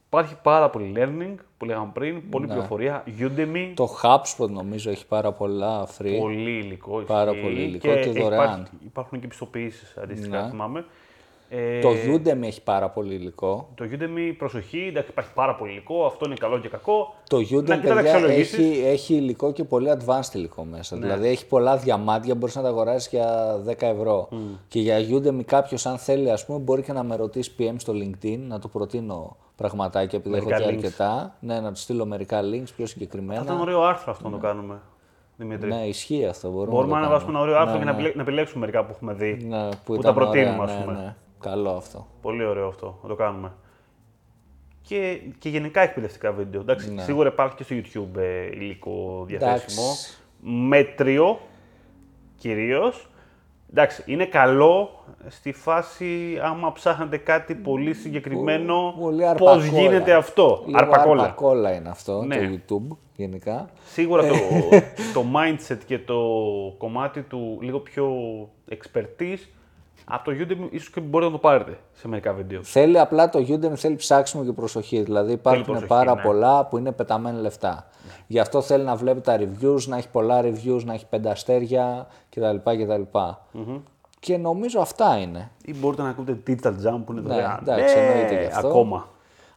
Υπάρχει 0.07 0.35
πάρα 0.43 0.69
πολύ 0.69 0.93
learning 0.97 1.35
που 1.57 1.65
λέγαμε 1.65 1.91
πριν, 1.93 2.29
πολλή 2.29 2.47
πληροφορία. 2.47 3.03
Udemy, 3.19 3.47
Ναι. 3.47 3.73
Το 3.73 3.87
HubSpot 4.03 4.49
νομίζω 4.49 4.89
έχει 4.89 5.07
πάρα 5.07 5.31
πολλά 5.31 5.87
free. 5.97 6.17
πολύ 6.19 6.57
υλικό. 6.57 6.99
Πάρα 7.01 7.31
ισχύει. 7.31 7.43
πολύ 7.43 7.61
υλικό 7.61 7.87
και 7.87 7.93
υπάρχει- 7.99 8.19
δωρεάν. 8.21 8.67
υπάρχουν 8.85 9.19
και 9.19 9.27
πιστοποιήσεις 9.27 9.97
αντίστοιχα, 9.97 10.41
Ναι. 10.43 10.49
θυμάμαι. 10.49 10.85
Ε, 11.51 11.79
Το 11.79 11.89
Udemy 11.89 12.41
έχει 12.41 12.63
πάρα 12.63 12.89
πολύ 12.89 13.13
υλικό. 13.13 13.69
το 13.75 13.85
Udemy, 13.91 14.33
προσοχή, 14.37 14.85
εντάξει, 14.89 15.09
υπάρχει 15.11 15.31
πάρα 15.33 15.55
πολύ 15.55 15.71
υλικό, 15.71 16.05
αυτό 16.05 16.25
είναι 16.25 16.35
καλό 16.39 16.59
και 16.59 16.67
κακό. 16.69 17.13
Το 17.29 17.37
Να 17.37 17.43
Udemy, 17.43 17.47
κοιτάς 17.63 17.79
παιδιά, 17.79 17.99
αξιολογήσεις. 18.13 18.57
έχει, 18.57 18.81
έχει 18.85 19.13
υλικό 19.15 19.51
και 19.51 19.63
πολύ 19.63 19.91
advanced 19.99 20.33
υλικό 20.33 20.63
μέσα. 20.63 20.95
Ναι. 20.95 21.01
Δηλαδή 21.05 21.27
έχει 21.27 21.45
πολλά 21.47 21.77
διαμάντια, 21.77 22.35
μπορείς 22.35 22.55
να 22.55 22.61
τα 22.61 22.67
αγοράσεις 22.67 23.09
για 23.11 23.57
10 23.65 23.87
ευρώ. 23.87 24.29
Και 24.67 24.79
για 24.79 24.97
Udemy 24.99 25.43
κάποιος 25.45 25.85
αν 25.85 25.97
θέλει, 25.97 26.31
ας 26.31 26.45
πούμε, 26.45 26.59
μπορεί 26.59 26.81
και 26.81 26.93
να 26.93 27.03
με 27.03 27.15
ρωτήσει 27.15 27.51
PM 27.59 27.73
στο 27.77 27.93
LinkedIn, 27.93 28.39
να 28.47 28.59
του 28.59 28.69
προτείνω 28.69 29.37
πραγματάκια 29.55 30.19
επειδή 30.19 30.35
έχω 30.35 30.45
Μερικά 30.49 30.65
και 30.69 30.73
links. 30.73 30.77
αρκετά. 30.77 31.35
Ναι, 31.39 31.59
να 31.59 31.71
τους 31.71 31.81
στείλω 31.81 32.05
μερικά 32.05 32.39
links 32.41 32.69
πιο 32.75 32.85
Θα 32.85 32.85
συγκεκριμένα. 32.85 33.41
ήταν 33.41 33.59
ωραίο 33.59 33.81
άρθρο 33.83 34.11
αυτό 34.11 34.29
να 34.29 34.37
το 34.39 34.41
κάνουμε. 34.47 34.79
Δημήτρη. 35.37 35.69
Ναι, 35.69 35.81
ισχύει 35.85 36.25
αυτό. 36.25 36.49
Μπορούμε, 36.49 36.71
Μπορούμε 36.71 36.93
να 36.93 36.99
να 36.99 37.01
το 37.01 37.05
ανεβάσουμε 37.07 37.31
ένα 37.31 37.41
ωραίο 37.41 37.53
κάνουμε. 37.53 37.71
άρθρο 37.71 37.85
Ναι, 37.85 37.85
και 37.85 37.91
να 37.91 37.91
ναι. 37.91 37.97
επιλέ- 38.01 38.15
να 38.15 38.21
επιλέξουμε 38.21 38.59
μερικά 38.59 38.83
που 38.85 38.91
έχουμε 38.95 39.13
δει. 39.13 39.45
Ναι, 39.47 39.69
που, 39.69 39.75
που 39.85 39.93
ήταν 39.93 40.05
τα 40.05 40.13
προτείνουμε, 40.21 40.61
ωραία, 40.61 40.75
ας 40.75 40.83
πούμε. 40.83 41.15
Ναι, 41.43 41.49
ναι. 41.49 41.55
Καλό 41.55 41.69
αυτό. 41.77 42.07
Πολύ 42.21 42.43
ωραίο 42.45 42.67
αυτό. 42.67 42.99
Να 43.03 43.09
το 43.09 43.15
κάνουμε. 43.15 43.51
Και, 44.81 45.21
και 45.39 45.49
γενικά 45.49 45.81
εκπαιδευτικά 45.81 46.31
βίντεο. 46.31 46.61
Εντάξει, 46.61 46.93
Ναι. 46.93 47.01
Σίγουρα 47.01 47.29
υπάρχει 47.29 47.55
και 47.55 47.63
στο 47.63 47.75
YouTube 47.75 48.19
ε, 48.19 48.45
υλικό 48.45 49.23
διαθέσιμο. 49.27 49.83
Εντάξει. 49.85 50.17
Μέτριο 50.41 51.39
κυρίως. 52.37 53.07
Εντάξει, 53.71 54.03
είναι 54.05 54.25
καλό 54.25 54.89
στη 55.27 55.51
φάση 55.51 56.39
άμα 56.41 56.71
ψάχνετε 56.71 57.17
κάτι 57.17 57.55
πολύ 57.55 57.93
συγκεκριμένο 57.93 58.93
Πολύ 58.99 59.21
πώς 59.21 59.29
αρπακόλα. 59.29 59.65
γίνεται 59.65 60.13
αυτό. 60.13 60.63
Λίγο 60.65 60.77
αρπακόλα. 60.79 61.23
αρπακόλα 61.23 61.73
είναι 61.73 61.89
αυτό 61.89 62.23
Ναι. 62.23 62.35
το 62.37 62.43
YouTube 62.89 62.97
γενικά. 63.15 63.69
Σίγουρα 63.85 64.27
το, 64.27 64.35
το 65.13 65.23
mindset 65.35 65.77
και 65.85 65.99
το 65.99 66.19
κομμάτι 66.77 67.21
του 67.21 67.57
λίγο 67.61 67.79
πιο 67.79 68.09
expertise 68.69 69.47
από 70.11 70.23
το 70.23 70.31
YouTube 70.31 70.67
ίσως 70.71 70.89
και 70.89 70.99
μπορείτε 70.99 71.31
να 71.31 71.37
το 71.37 71.41
πάρετε 71.47 71.77
σε 71.93 72.07
μερικά 72.07 72.33
βίντεο. 72.33 72.63
Θέλει 72.63 72.99
απλά 72.99 73.29
το 73.29 73.39
Udemy 73.39 73.75
θέλει 73.75 73.95
ψάξιμο 73.95 74.43
και 74.43 74.51
προσοχή. 74.51 75.01
Δηλαδή 75.01 75.31
υπάρχουν 75.31 75.63
προσοχή, 75.63 75.87
πάρα 75.87 76.15
ναι. 76.15 76.21
πολλά 76.21 76.65
που 76.65 76.77
είναι 76.77 76.91
πεταμένα 76.91 77.39
λεφτά. 77.39 77.87
Γι' 78.27 78.39
αυτό 78.39 78.61
θέλει 78.61 78.83
να 78.83 78.95
βλέπει 78.95 79.21
τα 79.21 79.39
reviews, 79.39 79.81
να 79.85 79.97
έχει 79.97 80.09
πολλά 80.09 80.41
reviews, 80.43 80.81
να 80.83 80.93
έχει 80.93 81.05
πέντε 81.09 81.29
αστέρια 81.29 82.07
κτλ. 82.29 82.55
κτλ. 82.63 83.01
Και 84.19 84.37
νομίζω 84.37 84.79
αυτά 84.79 85.17
είναι. 85.17 85.51
Ή 85.65 85.75
μπορείτε 85.75 86.01
να 86.01 86.09
ακούτε 86.09 86.37
Digital 86.47 86.67
Jump 86.67 87.01
που 87.05 87.11
είναι 87.11 87.21
δωρεάν. 87.21 87.59
εντάξει, 87.61 87.95
Ναι, 87.95 88.01
εννοείται 88.01 88.39
γι' 88.39 88.45
αυτό. 88.45 88.67
Ακόμα. 88.67 89.07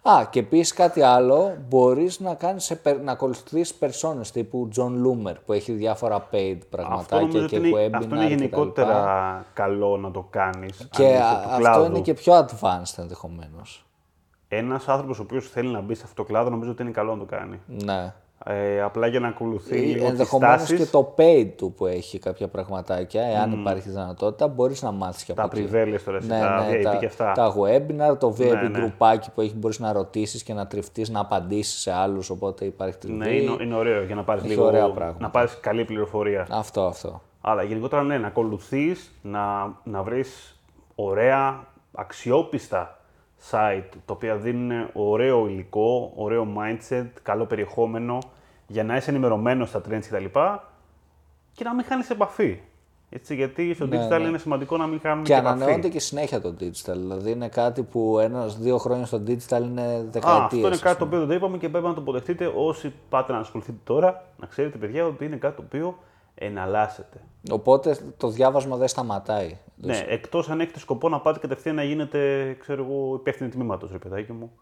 Α, 0.03 0.27
και 0.31 0.39
επίση 0.39 0.75
κάτι 0.75 1.03
άλλο, 1.03 1.57
μπορείς 1.69 2.21
να, 2.21 2.35
κάνεις, 2.35 2.65
σε 2.65 2.77
πε- 2.77 3.03
να 3.03 3.13
ακολουθήσει 3.13 3.79
περσόνες 3.79 4.31
τύπου 4.31 4.69
John 4.77 4.91
Loomer 5.07 5.35
που 5.47 5.53
έχει 5.53 5.73
διάφορα 5.73 6.29
paid 6.33 6.57
Αυτό 6.57 6.67
πραγματάκια 6.71 7.17
νομίζω 7.21 7.47
και 7.47 7.57
ότι 7.57 7.69
είναι, 7.69 7.87
webinar 7.87 7.95
αυτό 7.95 8.15
είναι 8.15 8.25
κτλ. 8.25 8.29
γενικότερα 8.35 9.45
καλό 9.55 9.97
να 9.97 10.11
το 10.11 10.27
κάνεις. 10.31 10.89
Και 10.91 11.05
αν 11.07 11.11
είσαι 11.13 11.23
α- 11.23 11.33
του 11.43 11.49
αυτό 11.49 11.59
κλάδου. 11.59 11.85
είναι 11.85 12.01
και 12.01 12.15
πιο 12.15 12.35
advanced 12.39 12.95
ενδεχομένως. 12.99 13.87
Ένας 14.49 14.89
άνθρωπος 14.89 15.19
ο 15.19 15.23
οποίος 15.23 15.49
θέλει 15.49 15.69
να 15.69 15.81
μπει 15.81 15.95
σε 15.95 16.03
αυτό 16.05 16.23
το 16.23 16.29
κλάδο 16.29 16.51
νομίζω 16.51 16.71
ότι 16.71 16.83
είναι 16.83 16.91
καλό 16.91 17.13
να 17.13 17.19
το 17.19 17.25
κάνει. 17.25 17.61
Ναι. 17.67 18.15
Ε, 18.45 18.83
απλά 18.83 19.07
για 19.07 19.21
να 19.21 19.29
ακολουθεί 19.29 19.77
λίγο 19.77 20.01
τις 20.01 20.11
Ενδεχομένως 20.11 20.57
τάσεις, 20.61 20.79
και 20.79 20.87
το 20.87 21.15
paid 21.19 21.49
του 21.57 21.73
που 21.73 21.87
έχει 21.87 22.19
κάποια 22.19 22.49
πραγματάκια, 22.49 23.23
εάν 23.23 23.53
υπάρχει 23.53 23.89
δυνατότητα, 23.89 24.49
μπορείς 24.49 24.83
να 24.83 24.91
μάθεις 24.93 25.25
και 25.25 25.33
τα 25.33 25.43
από 25.43 25.57
εκεί. 25.57 25.67
πριβέλες 25.69 26.05
τώρα, 26.05 26.19
Ναι, 26.25 26.41
τα 26.41 26.67
ναι, 26.69 26.79
VIP 26.79 26.83
τα, 26.83 26.97
και 26.97 27.07
αυτά. 27.07 27.33
τα 27.33 27.55
webinar, 27.57 28.19
το 28.19 28.35
VIP 28.39 28.53
Ναι, 28.53 28.61
ναι. 28.61 28.69
γκρουπάκι 28.69 29.31
που 29.31 29.41
έχει, 29.41 29.55
μπορείς 29.57 29.79
να 29.79 29.93
ρωτήσεις 29.93 30.43
και 30.43 30.55
να 30.55 30.67
τριφτείς, 30.67 31.09
να 31.11 31.21
απαντήσεις 31.21 31.81
σε 31.81 31.93
άλλους. 31.93 32.31
Οπότε 32.31 32.65
υπάρχει 32.65 32.99
τριβή. 32.99 33.17
Ναι, 33.19 33.29
είναι, 33.31 33.57
είναι 33.63 33.75
ωραίο 33.75 34.03
για 34.03 34.15
να 34.15 34.23
πάρεις 34.25 34.43
Έχει 34.43 34.53
λίγο, 34.53 34.65
ωραία 34.67 34.91
πράγματα. 34.91 35.19
να 35.21 35.31
πάρεις 35.31 35.59
καλή 35.61 35.85
πληροφορία. 35.85 36.47
Αυτό, 36.51 36.81
αυτό. 36.87 37.21
Αλλά 37.41 37.63
γενικότερα 37.63 38.03
ναι, 38.03 38.19
να 38.19 38.27
ακολουθείς, 38.27 39.13
να, 39.23 39.41
να 39.85 40.03
βρεις 40.03 40.61
ωραία, 40.95 41.67
αξιόπιστα 41.95 42.97
site 43.51 43.85
τα 44.07 44.13
οποία 44.13 44.37
δίνουν 44.37 44.89
ωραίο 44.93 45.47
υλικό, 45.49 46.13
ωραίο 46.17 46.47
mindset, 46.59 47.07
καλό 47.23 47.45
περιεχόμενο 47.45 48.19
για 48.67 48.85
να 48.85 48.97
είσαι 48.97 49.11
ενημερωμένος 49.11 49.69
στα 49.69 49.81
trends 49.89 50.03
κτλ. 50.11 50.25
Και 51.53 51.65
να 51.65 51.75
μην 51.75 51.85
χάνεις 51.85 52.11
επαφή. 52.11 52.61
Έτσι, 53.15 53.35
γιατί 53.35 53.75
στο 53.75 53.87
Ναι, 53.87 54.07
digital 54.07 54.21
ναι. 54.21 54.29
είναι 54.29 54.39
σημαντικό 54.39 54.77
να 54.77 54.87
μην 54.87 55.01
χάνουμε 55.01 55.23
Και 55.23 55.33
και 55.33 55.39
επαφή. 55.39 55.55
ανανεώνεται 55.57 55.89
και 55.89 56.01
συνέχεια 56.01 56.41
το 56.41 56.55
digital. 56.61 56.93
Δηλαδή 56.97 57.31
είναι 57.31 57.49
κάτι 57.49 57.83
που 57.83 58.19
ένα-δύο 58.19 58.79
χρόνια 58.79 59.07
στο 59.07 59.23
digital 59.27 59.63
είναι 59.63 59.83
Α, 59.83 60.05
δεκαετίες. 60.11 60.43
αυτό 60.43 60.67
είναι 60.67 60.77
κάτι 60.77 60.99
το 60.99 61.05
οποίο 61.05 61.19
δεν 61.19 61.29
το 61.29 61.35
είπαμε 61.35 61.57
και 61.59 61.69
πρέπει 61.69 61.87
να 61.87 61.95
το 61.95 62.01
αποδεχτείτε 62.01 62.53
όσοι 62.57 62.93
πάτε 63.09 63.33
να 63.33 63.39
ασχοληθείτε 63.39 63.79
τώρα. 63.85 64.25
Να 64.41 64.47
ξέρετε, 64.47 64.79
παιδιά, 64.79 65.07
ότι 65.07 65.25
είναι 65.25 65.37
κάτι 65.37 65.57
το 65.57 65.63
οποίο 65.67 65.99
εναλλάσσεται. 66.35 67.21
Οπότε 67.51 67.97
το 68.17 68.29
διάβασμα 68.29 68.77
δεν 68.77 68.89
σταματάει. 68.89 69.57
Ναι, 69.77 70.05
εκτός 70.09 70.51
αν 70.51 70.61
έχετε 70.61 70.79
σκοπό 70.79 71.09
να 71.09 71.21
πάτε 71.21 71.39
κατευθείαν 71.39 71.75
να 71.75 71.83
γίνετε, 71.83 72.53
ξέρω 72.61 72.85
εγώ, 72.85 73.15
υπεύθυνοι 73.15 73.51
τμήματος, 73.51 73.91
ρε 73.93 73.99
παιδάκι 73.99 74.33
μου. 74.33 74.53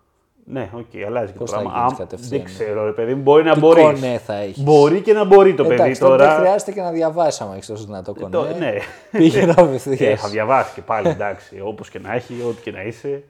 Ναι, 0.45 0.71
οκ, 0.75 1.05
αλλάζει 1.07 1.33
και 1.33 1.39
το 1.39 1.45
Πώς 1.45 1.51
θα 1.51 1.59
πράγμα. 1.61 1.79
γίνεις 1.79 1.93
Α, 1.93 1.97
κατευθείαν, 1.97 2.31
δεν 2.31 2.39
ναι. 2.39 2.45
ξέρω, 2.45 2.85
ρε 2.85 2.93
παιδί, 2.93 3.15
μου, 3.15 3.23
μπορεί 3.23 3.45
να 3.45 3.55
Τι 3.55 3.61
μπορεί. 3.61 3.83
κονέ 3.83 4.19
θα 4.19 4.35
έχεις. 4.35 4.63
Μπορεί 4.63 5.01
και 5.01 5.13
να 5.13 5.25
μπορεί 5.25 5.55
το 5.55 5.63
παιδί 5.63 5.75
Εντάξει, 5.75 6.01
τότε 6.01 6.17
τώρα. 6.17 6.31
δεν 6.31 6.39
χρειάζεται 6.41 6.73
και 6.73 6.81
να 6.81 6.91
διαβάσεις 6.91 7.41
άμα 7.41 7.55
έχεις 7.55 7.67
τόσο 7.67 7.85
δυνατό 7.85 8.15
κονέ. 8.15 8.31
Το- 8.31 8.57
ναι. 8.59 8.73
Πήγαινε 9.11 9.55
Ε, 9.57 9.63
απευθείας. 9.63 10.17
θα 10.17 10.29
διαβάσεις 10.29 10.73
και 10.75 10.83
πάλι, 10.83 11.09
εντάξει. 11.09 11.61
Όπως 11.65 11.91
και 11.91 11.99
να 11.99 12.15
έχει, 12.15 12.35
ό,τι 12.49 12.63
και 12.63 12.71
να 12.71 12.83
είσαι, 12.83 13.23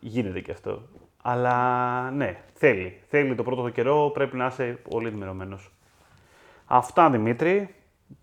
γίνεται 0.00 0.40
και 0.40 0.52
αυτό. 0.52 0.82
Αλλά 1.22 1.56
ναι, 2.10 2.36
θέλει. 2.54 3.00
Θέλει 3.08 3.34
το 3.34 3.42
πρώτο 3.42 3.68
καιρό, 3.68 4.10
πρέπει 4.14 4.36
να 4.36 4.46
είσαι 4.46 4.78
πολύ 4.90 5.06
ενημερωμένος. 5.08 5.70
Αυτά 6.66 7.10
Δημήτρη. 7.10 7.74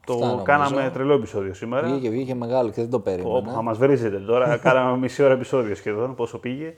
Το 0.06 0.14
Αυτά, 0.14 0.26
νομίζω. 0.26 0.44
κάναμε 0.44 0.90
τρελό 0.94 1.14
επεισόδιο 1.14 1.54
σήμερα. 1.54 1.88
Βγήκε, 1.88 2.10
βγήκε 2.10 2.36
μεγάλο 2.36 2.70
και 2.70 2.82
δεν 2.82 2.90
το 2.90 2.96
Όπου 2.96 3.06
περίμενα. 3.06 3.52
θα 3.52 3.62
μας 3.62 3.78
βρίζετε 3.78 4.20
τώρα. 4.20 4.58
Κάναμε 4.64 4.98
μισή 4.98 5.24
ώρα 5.24 5.34
επεισόδιο 5.34 5.76
σχεδόν, 5.76 6.16
πόσο 6.16 6.40
πήγε. 6.40 6.76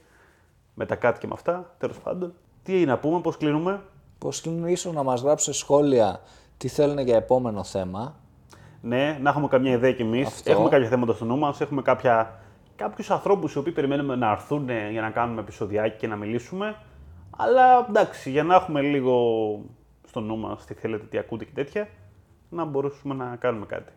Με 0.74 0.86
τα 0.86 0.96
κάτι 0.96 1.20
και 1.20 1.28
με 1.28 1.34
αυτά, 1.36 1.76
τέλος 1.78 2.00
πάντων. 2.00 2.34
Τι 2.64 2.76
έχει 2.76 2.86
να 2.86 2.98
πούμε, 2.98 3.20
πώς 3.20 3.38
κλείνουμε; 3.38 3.82
Πώς 4.18 4.42
κλείνουν 4.42 4.68
ίσως 4.68 4.94
να 4.94 5.04
μας 5.04 5.22
γράψουν 5.22 5.54
σε 5.54 5.60
σχόλια 5.60 6.20
τι 6.58 6.68
θέλουν 6.68 6.98
για 6.98 7.16
επόμενο 7.16 7.64
θέμα. 7.64 8.16
Ναι, 8.82 9.18
να 9.22 9.30
έχουμε 9.30 9.48
καμιά 9.48 9.72
ιδέα 9.72 9.92
κι 9.92 10.02
εμείς. 10.02 10.28
Αυτό. 10.28 10.52
Έχουμε 10.52 10.70
κάποια 10.70 10.88
θέματα 10.88 11.14
στο 11.14 11.26
νου 11.26 11.38
μας. 11.38 11.62
Έχουμε 11.62 11.82
κάποια... 11.82 12.40
κάποιους 12.76 13.12
ανθρώπους 13.12 13.54
οι 13.54 13.58
οποίοι 13.58 13.74
περιμένουμε 13.74 14.16
να 14.16 14.32
έρθουν 14.32 14.70
ε, 14.70 14.90
για 14.92 15.02
να 15.02 15.10
κάνουμε 15.10 15.42
επεισοδιάκι 15.42 15.98
και 15.98 16.08
να 16.08 16.16
μιλήσουμε. 16.16 16.76
Αλλά 17.38 17.86
εντάξει, 17.90 18.30
για 18.30 18.44
να 18.44 18.56
έχουμε 18.56 18.82
λίγο 18.82 19.16
στο 20.16 20.24
νου 20.24 20.38
μα 20.38 20.58
τι 20.68 20.74
θέλετε, 20.74 21.06
τι 21.06 21.18
ακούτε 21.18 21.46
και 21.46 21.52
τέτοια, 21.54 21.90
να 22.50 22.66
μπορούσαμε 22.66 23.14
να 23.14 23.36
κάνουμε 23.36 23.66
κάτι. 23.66 23.92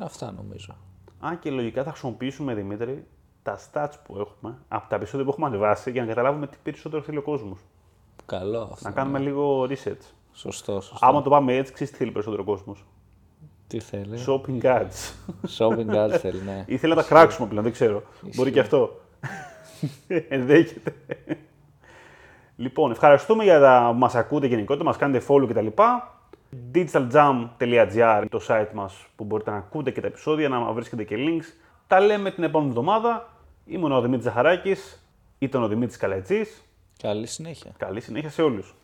Αυτά 0.00 0.32
νομίζω. 0.32 0.76
Αν 1.20 1.38
και 1.38 1.50
λογικά 1.50 1.82
θα 1.82 1.90
χρησιμοποιήσουμε, 1.90 2.54
Δημήτρη, 2.54 3.06
τα 3.42 3.58
stats 3.58 3.92
που 4.04 4.18
έχουμε 4.18 4.58
από 4.68 4.88
τα 4.88 4.96
επεισόδια 4.96 5.24
που 5.24 5.30
έχουμε 5.30 5.46
ανεβάσει 5.46 5.90
για 5.90 6.02
να 6.02 6.08
καταλάβουμε 6.08 6.46
τι 6.46 6.56
περισσότερο 6.62 7.02
θέλει 7.02 7.18
ο 7.18 7.22
κόσμος. 7.22 7.58
Καλό 8.26 8.60
αυτό. 8.60 8.88
Να 8.88 8.94
κάνουμε 8.94 9.18
λίγο 9.18 9.62
research. 9.62 10.12
Σωστό, 10.32 10.80
σωστό. 10.80 11.06
Άμα 11.06 11.22
το 11.22 11.30
πάμε 11.30 11.56
έτσι, 11.56 11.72
ξέρεις 11.72 11.92
τι 11.92 11.98
θέλει 11.98 12.10
περισσότερο 12.10 12.42
ο 12.42 12.46
κόσμος. 12.46 12.84
Τι 13.66 13.80
θέλει; 13.80 14.18
Shopping 14.26 14.62
ads. 14.62 15.12
Shopping 15.58 15.94
ads 15.94 16.18
θέλει, 16.24 16.42
ναι. 16.42 16.64
Ή 16.66 16.76
θέλει 16.76 16.94
να 16.94 17.02
τα 17.02 17.08
κράξουμε 17.08 17.48
πλέον, 17.48 17.64
δεν 17.64 17.72
ξέρω. 17.72 18.02
Μπορεί 18.34 18.52
και 18.52 18.60
αυτό. 18.60 19.00
Ενδέχεται. 20.28 20.94
Λοιπόν, 22.56 22.90
ευχαριστούμε 22.90 23.44
για 23.44 23.58
να 23.58 23.92
μας 23.92 24.14
ακούτε 24.14 24.46
γενικότερα, 24.46 24.84
μας 24.84 24.96
κάνετε 24.96 25.24
follow 25.28 25.48
κτλ. 25.48 25.66
digitaljam.gr 26.72 28.16
είναι 28.18 28.28
το 28.30 28.40
site 28.48 28.72
μας 28.72 29.06
που 29.16 29.24
μπορείτε 29.24 29.50
να 29.50 29.56
ακούτε 29.56 29.90
και 29.90 30.00
τα 30.00 30.06
επεισόδια, 30.06 30.48
να 30.48 30.72
βρίσκετε 30.72 31.04
και 31.04 31.16
links. 31.18 31.44
Τα 31.86 32.00
λέμε 32.00 32.30
την 32.30 32.44
επόμενη 32.44 32.70
εβδομάδα. 32.70 33.28
Ήμουν 33.66 33.92
ο 33.92 34.00
Δημήτρης 34.00 34.24
Ζαχαράκης, 34.24 35.06
ήταν 35.38 35.62
ο 35.62 35.68
Δημήτρης 35.68 35.96
Καλατζής. 35.96 36.64
Καλή 37.02 37.26
συνέχεια. 37.26 37.72
Καλή 37.76 38.00
συνέχεια 38.00 38.30
σε 38.30 38.42
όλους. 38.42 38.74